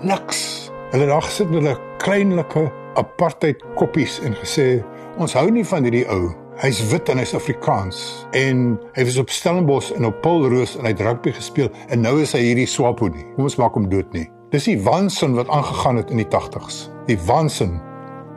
Niks. 0.00 0.70
Hulle 0.90 1.06
daar 1.06 1.22
gesit 1.22 1.50
met 1.50 1.62
hulle 1.62 1.78
kleinlike 1.98 2.72
apartheid 2.94 3.62
koppies 3.74 4.20
en 4.20 4.34
gesê 4.34 4.82
ons 5.18 5.32
hou 5.32 5.50
nie 5.50 5.64
van 5.64 5.82
hierdie 5.82 6.08
ou 6.08 6.32
Hy's 6.56 6.78
wit 6.88 7.10
en 7.12 7.18
hy's 7.20 7.34
Afrikaans 7.36 7.98
en 8.32 8.78
hy 8.96 9.02
was 9.04 9.18
op 9.20 9.28
Stellenbosch 9.28 9.90
en 9.92 10.06
op 10.08 10.22
Paulroos 10.24 10.72
en 10.78 10.86
hy 10.88 10.94
het 10.94 11.02
rugby 11.04 11.34
gespeel 11.36 11.68
en 11.92 12.00
nou 12.00 12.14
is 12.22 12.32
hy 12.32 12.40
hierdie 12.46 12.64
swapo 12.70 13.10
nie. 13.12 13.26
Kom 13.34 13.44
ons 13.44 13.58
maak 13.60 13.76
hom 13.76 13.90
dood 13.92 14.08
nie. 14.16 14.24
Dis 14.54 14.64
die 14.70 14.78
waansin 14.80 15.36
wat 15.36 15.52
aangegaan 15.52 16.00
het 16.00 16.14
in 16.14 16.22
die 16.22 16.28
80s. 16.32 16.86
Die 17.10 17.18
waansin 17.28 17.76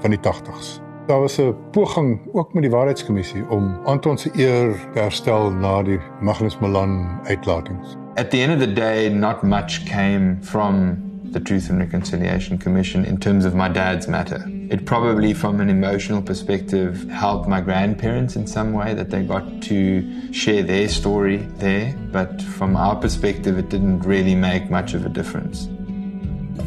van 0.04 0.12
die 0.12 0.20
80s. 0.20 0.82
Daar 1.08 1.24
was 1.24 1.40
'n 1.40 1.56
poging 1.72 2.20
ook 2.36 2.54
met 2.54 2.68
die 2.68 2.72
waarheidskommissie 2.72 3.48
om 3.50 3.80
Anton 3.86 4.18
se 4.18 4.30
eer 4.36 4.76
te 4.94 5.00
herstel 5.00 5.52
na 5.52 5.84
die 5.84 6.00
Magnus 6.22 6.60
Malan 6.60 7.20
uitlatings. 7.24 7.96
At 8.16 8.32
the 8.32 8.42
end 8.42 8.52
of 8.54 8.60
the 8.60 8.74
day 8.74 9.10
not 9.10 9.44
much 9.44 9.84
came 9.86 10.38
from 10.42 11.08
the 11.34 11.40
Truth 11.40 11.70
and 11.70 11.80
Reconciliation 11.80 12.58
Commission 12.58 13.06
in 13.06 13.18
terms 13.20 13.46
of 13.46 13.54
my 13.54 13.68
dad's 13.68 14.08
matter. 14.08 14.44
It 14.70 14.86
probably, 14.86 15.34
from 15.34 15.60
an 15.60 15.70
emotional 15.70 16.22
perspective, 16.22 17.10
helped 17.10 17.48
my 17.48 17.62
grandparents 17.62 18.36
in 18.36 18.48
some 18.48 18.74
way 18.74 18.94
that 18.94 19.10
they 19.10 19.24
got 19.24 19.62
to 19.64 20.32
share 20.32 20.64
their 20.64 20.88
story 20.88 21.38
there. 21.58 21.96
But 22.12 22.42
from 22.42 22.76
our 22.76 22.96
perspective, 22.96 23.58
it 23.58 23.70
didn't 23.70 24.02
really 24.02 24.36
make 24.36 24.70
much 24.70 24.94
of 24.94 25.06
a 25.06 25.10
difference. 25.10 25.68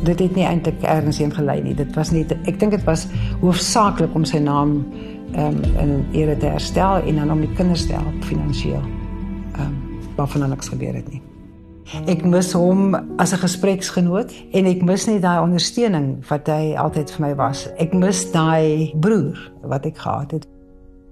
Dit 0.02 0.18
het 0.18 0.34
nie 0.34 0.46
eintlik 0.48 0.82
ergens 0.82 1.18
heen 1.18 1.34
gelei 1.34 1.60
nie. 1.62 1.74
Dit 1.78 1.94
was 1.94 2.10
nie 2.10 2.24
ek 2.26 2.58
dink 2.58 2.72
dit 2.74 2.84
was 2.88 3.06
hoofsaaklik 3.42 4.14
om 4.18 4.24
sy 4.26 4.40
naam 4.42 4.80
ehm 5.32 5.60
um, 5.62 5.76
in 5.80 5.92
ere 6.12 6.36
te 6.36 6.50
herstel 6.50 7.06
en 7.06 7.20
dan 7.22 7.30
om 7.30 7.40
die 7.40 7.52
kinders 7.56 7.86
te 7.86 7.94
help 7.94 8.24
finansiëel. 8.24 8.82
Ehm 8.82 9.66
um, 9.66 9.76
waarvan 10.16 10.48
niks 10.48 10.68
gebeur 10.68 10.94
het 10.94 11.08
nie. 11.12 11.22
Ek 12.06 12.24
mis 12.24 12.52
hom 12.52 12.94
as 13.18 13.32
'n 13.32 13.42
gespreksgenoot 13.42 14.32
en 14.54 14.66
ek 14.66 14.82
mis 14.82 15.06
net 15.06 15.22
daai 15.22 15.42
ondersteuning 15.42 16.22
wat 16.28 16.46
hy 16.46 16.74
altyd 16.78 17.10
vir 17.10 17.20
my 17.20 17.34
was. 17.34 17.68
Ek 17.78 17.92
mis 17.92 18.24
daai 18.32 18.92
broer 18.94 19.38
wat 19.62 19.86
ek 19.86 19.98
gehad 19.98 20.30
het. 20.32 20.46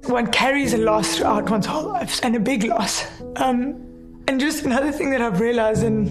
One 0.08 0.26
carries 0.26 0.72
a 0.72 0.78
loss 0.78 1.16
throughout 1.16 1.50
one's 1.50 1.66
whole 1.66 1.92
life 1.92 2.20
and 2.22 2.36
a 2.36 2.40
big 2.40 2.64
loss. 2.64 3.04
Um 3.36 3.74
and 4.28 4.40
just 4.40 4.64
another 4.64 4.92
thing 4.92 5.10
that 5.10 5.20
I've 5.20 5.40
realized 5.40 5.82
and 5.82 6.08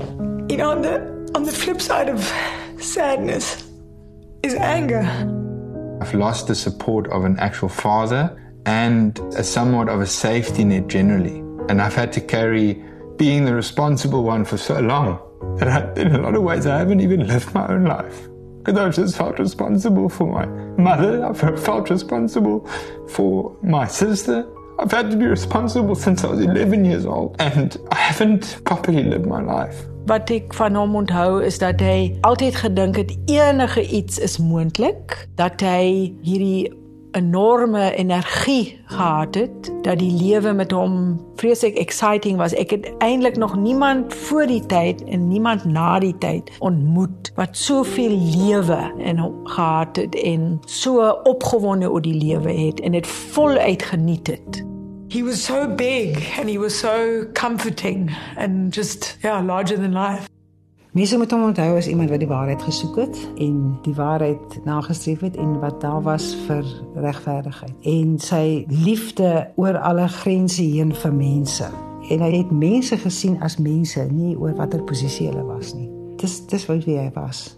you 0.52 0.58
know 0.58 0.72
on 0.72 0.82
the 0.82 1.02
on 1.36 1.44
the 1.44 1.52
flip 1.52 1.82
side 1.82 2.10
of 2.10 2.20
sadness 2.78 3.64
is 4.44 4.56
anger. 4.56 5.08
I've 6.02 6.14
lost 6.14 6.48
the 6.48 6.56
support 6.56 7.08
of 7.12 7.26
an 7.26 7.38
actual 7.40 7.70
father 7.70 8.36
and 8.66 9.20
a 9.36 9.44
somewhat 9.44 9.90
of 9.90 10.02
a 10.02 10.06
safety 10.06 10.64
net 10.64 10.88
generally. 10.88 11.40
And 11.70 11.82
I've 11.82 11.96
had 11.96 12.12
to 12.14 12.22
carry 12.22 12.84
being 13.20 13.44
the 13.44 13.54
responsible 13.54 14.24
one 14.24 14.46
for 14.46 14.58
so 14.58 14.80
long 14.80 15.20
that 15.58 15.68
I, 15.68 16.02
in 16.02 16.16
a 16.16 16.22
lot 16.22 16.36
of 16.36 16.42
ways 16.42 16.66
I 16.66 16.78
haven't 16.78 17.02
even 17.02 17.28
lived 17.28 17.54
my 17.54 17.68
own 17.68 17.84
life. 17.84 18.28
Because 18.60 18.80
I've 18.80 18.96
just 18.96 19.18
felt 19.18 19.38
responsible 19.40 20.08
for 20.10 20.26
my 20.26 20.46
mother, 20.82 21.26
I've 21.26 21.38
felt 21.38 21.90
responsible 21.90 22.66
for 23.10 23.58
my 23.62 23.86
sister. 23.88 24.48
I've 24.80 24.92
had 24.92 25.12
to 25.12 25.18
be 25.18 25.26
responsible 25.26 25.96
since 25.96 26.24
I 26.24 26.28
was 26.28 26.40
11 26.40 26.86
years 26.86 27.06
old, 27.06 27.36
and 27.40 27.78
I 27.92 27.96
haven't 27.96 28.62
properly 28.64 29.04
lived 29.04 29.26
my 29.26 29.42
life. 29.42 29.86
Wat 30.08 30.32
ek 30.32 30.54
van 30.58 30.76
hom 30.80 30.96
onthou 30.96 31.44
is 31.46 31.60
dat 31.60 31.84
hy 31.84 32.16
altyd 32.26 32.56
gedink 32.64 32.96
het 32.98 33.12
enige 33.30 33.84
iets 33.84 34.18
is 34.18 34.40
moontlik, 34.40 35.28
dat 35.36 35.60
hy 35.62 36.16
hierdie 36.24 36.72
enorme 37.12 37.96
energie 37.96 38.82
gehad 38.86 39.36
het 39.36 39.72
dat 39.82 40.00
die 40.00 40.12
lewe 40.12 40.54
met 40.54 40.72
hom 40.72 41.20
vreeslik 41.36 41.78
exciting 41.78 42.38
was. 42.38 42.54
Ek 42.54 42.70
het 42.70 42.92
eintlik 42.98 43.38
nog 43.38 43.56
niemand 43.56 44.14
voor 44.14 44.48
die 44.48 44.66
tyd 44.66 45.04
en 45.04 45.28
niemand 45.28 45.66
na 45.66 46.00
die 46.00 46.16
tyd 46.18 46.52
ontmoet 46.60 47.32
wat 47.36 47.58
soveel 47.58 48.18
lewe 48.36 48.94
in 48.98 49.18
hom 49.18 49.48
gehad 49.48 49.96
het 49.96 50.16
en 50.16 50.60
so 50.66 51.10
opgewonde 51.24 51.92
oor 51.92 52.02
die 52.02 52.18
lewe 52.18 52.54
het 52.54 52.80
en 52.80 52.92
dit 52.92 53.08
voluit 53.08 53.84
geniet 53.84 54.28
het. 54.28 54.66
He 55.10 55.24
was 55.24 55.46
so 55.46 55.76
big 55.76 56.38
and 56.40 56.50
he 56.50 56.60
was 56.60 56.80
so 56.80 57.26
comforting 57.34 58.12
and 58.38 58.76
just 58.76 59.18
yeah, 59.22 59.46
larger 59.46 59.76
than 59.76 59.94
life. 59.94 60.30
Mense 60.92 61.18
moet 61.18 61.32
hom 61.32 61.44
onthou 61.44 61.76
as 61.78 61.88
iemand 61.88 62.10
wat 62.10 62.20
die 62.24 62.28
waarheid 62.28 62.62
gesoek 62.66 62.96
het 62.98 63.18
en 63.38 63.58
die 63.86 63.94
waarheid 63.94 64.56
nagestreef 64.66 65.20
het 65.22 65.36
en 65.38 65.60
wat 65.62 65.82
daar 65.82 66.02
was 66.02 66.32
vir 66.48 66.66
regverdigheid 66.96 67.76
en 67.86 68.16
sy 68.18 68.66
liefde 68.74 69.52
oor 69.56 69.78
alle 69.78 70.08
grense 70.10 70.64
heen 70.66 70.90
vir 71.04 71.14
mense. 71.14 71.68
En 72.10 72.24
hy 72.26 72.32
het 72.40 72.50
mense 72.52 72.98
gesien 72.98 73.38
as 73.46 73.60
mense, 73.62 74.02
nie 74.10 74.34
oor 74.34 74.56
watter 74.58 74.82
posisie 74.82 75.28
hulle 75.30 75.46
was 75.46 75.76
nie. 75.78 75.92
Dis 76.18 76.40
dis 76.50 76.66
wat 76.66 76.82
wie 76.90 76.98
hy 76.98 77.12
was. 77.14 77.54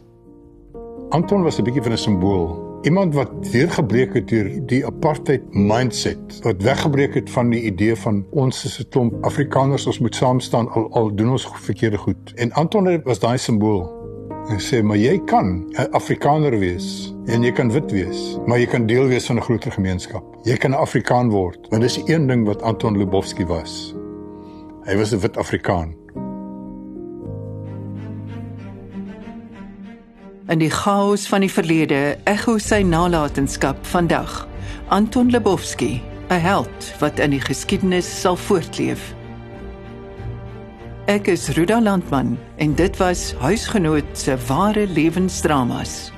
Anton 1.15 1.47
was 1.47 1.59
'n 1.59 1.63
bietjie 1.63 1.83
van 1.83 1.95
'n 1.95 1.97
simbool 1.97 2.70
iemand 2.81 3.13
wat 3.13 3.29
deurgebreek 3.51 4.13
het 4.13 4.27
deur 4.27 4.49
die 4.65 4.81
apartheid 4.85 5.43
mindset 5.53 6.39
wat 6.45 6.63
weggebreek 6.65 7.13
het 7.13 7.29
van 7.29 7.51
die 7.53 7.61
idee 7.69 7.95
van 7.95 8.23
ons 8.31 8.65
is 8.65 8.79
'n 8.79 8.89
klomp 8.89 9.25
Afrikaners 9.25 9.85
ons 9.87 9.99
moet 9.99 10.15
saam 10.15 10.39
staan 10.39 10.69
al 10.69 10.91
al 10.91 11.15
doen 11.15 11.29
ons 11.29 11.47
verkeerde 11.53 11.97
goed. 11.97 12.33
En 12.35 12.51
Anton 12.51 13.01
was 13.03 13.19
daai 13.19 13.37
simbool. 13.37 13.99
En 14.49 14.59
sê 14.59 14.83
maar 14.83 14.97
jy 14.97 15.21
kan 15.25 15.65
'n 15.69 15.91
Afrikaner 15.91 16.59
wees 16.59 17.15
en 17.25 17.43
jy 17.43 17.51
kan 17.51 17.71
wit 17.71 17.91
wees 17.91 18.39
maar 18.45 18.59
jy 18.59 18.65
kan 18.65 18.85
deel 18.85 19.07
wees 19.07 19.25
van 19.25 19.35
'n 19.35 19.41
groter 19.41 19.71
gemeenskap. 19.71 20.23
Jy 20.43 20.57
kan 20.57 20.71
'n 20.71 20.73
Afrikaan 20.73 21.29
word. 21.29 21.67
Want 21.69 21.81
dis 21.81 22.01
een 22.05 22.27
ding 22.27 22.45
wat 22.45 22.61
Anton 22.61 22.97
Lubowski 22.97 23.45
was. 23.45 23.95
Hy 24.83 24.95
was 24.95 25.13
'n 25.13 25.19
wit 25.19 25.37
Afrikaan 25.37 26.00
In 30.51 30.59
die 30.59 30.69
chaos 30.69 31.29
van 31.31 31.45
die 31.45 31.51
verlede 31.51 32.17
ekho 32.27 32.57
sy 32.59 32.81
nalatenskap 32.83 33.77
vandag. 33.87 34.33
Anton 34.91 35.29
Lebowski, 35.31 36.01
'n 36.27 36.41
held 36.43 36.89
wat 36.99 37.19
in 37.23 37.31
die 37.31 37.39
geskiedenis 37.39 38.09
sal 38.21 38.35
voortleef. 38.35 38.99
Ek 41.07 41.27
is 41.31 41.47
Ruda 41.55 41.79
Landman 41.81 42.37
en 42.57 42.75
dit 42.75 42.97
was 42.97 43.33
huisgenoot 43.39 44.11
se 44.11 44.35
ware 44.47 44.87
lewensdramas. 44.87 46.11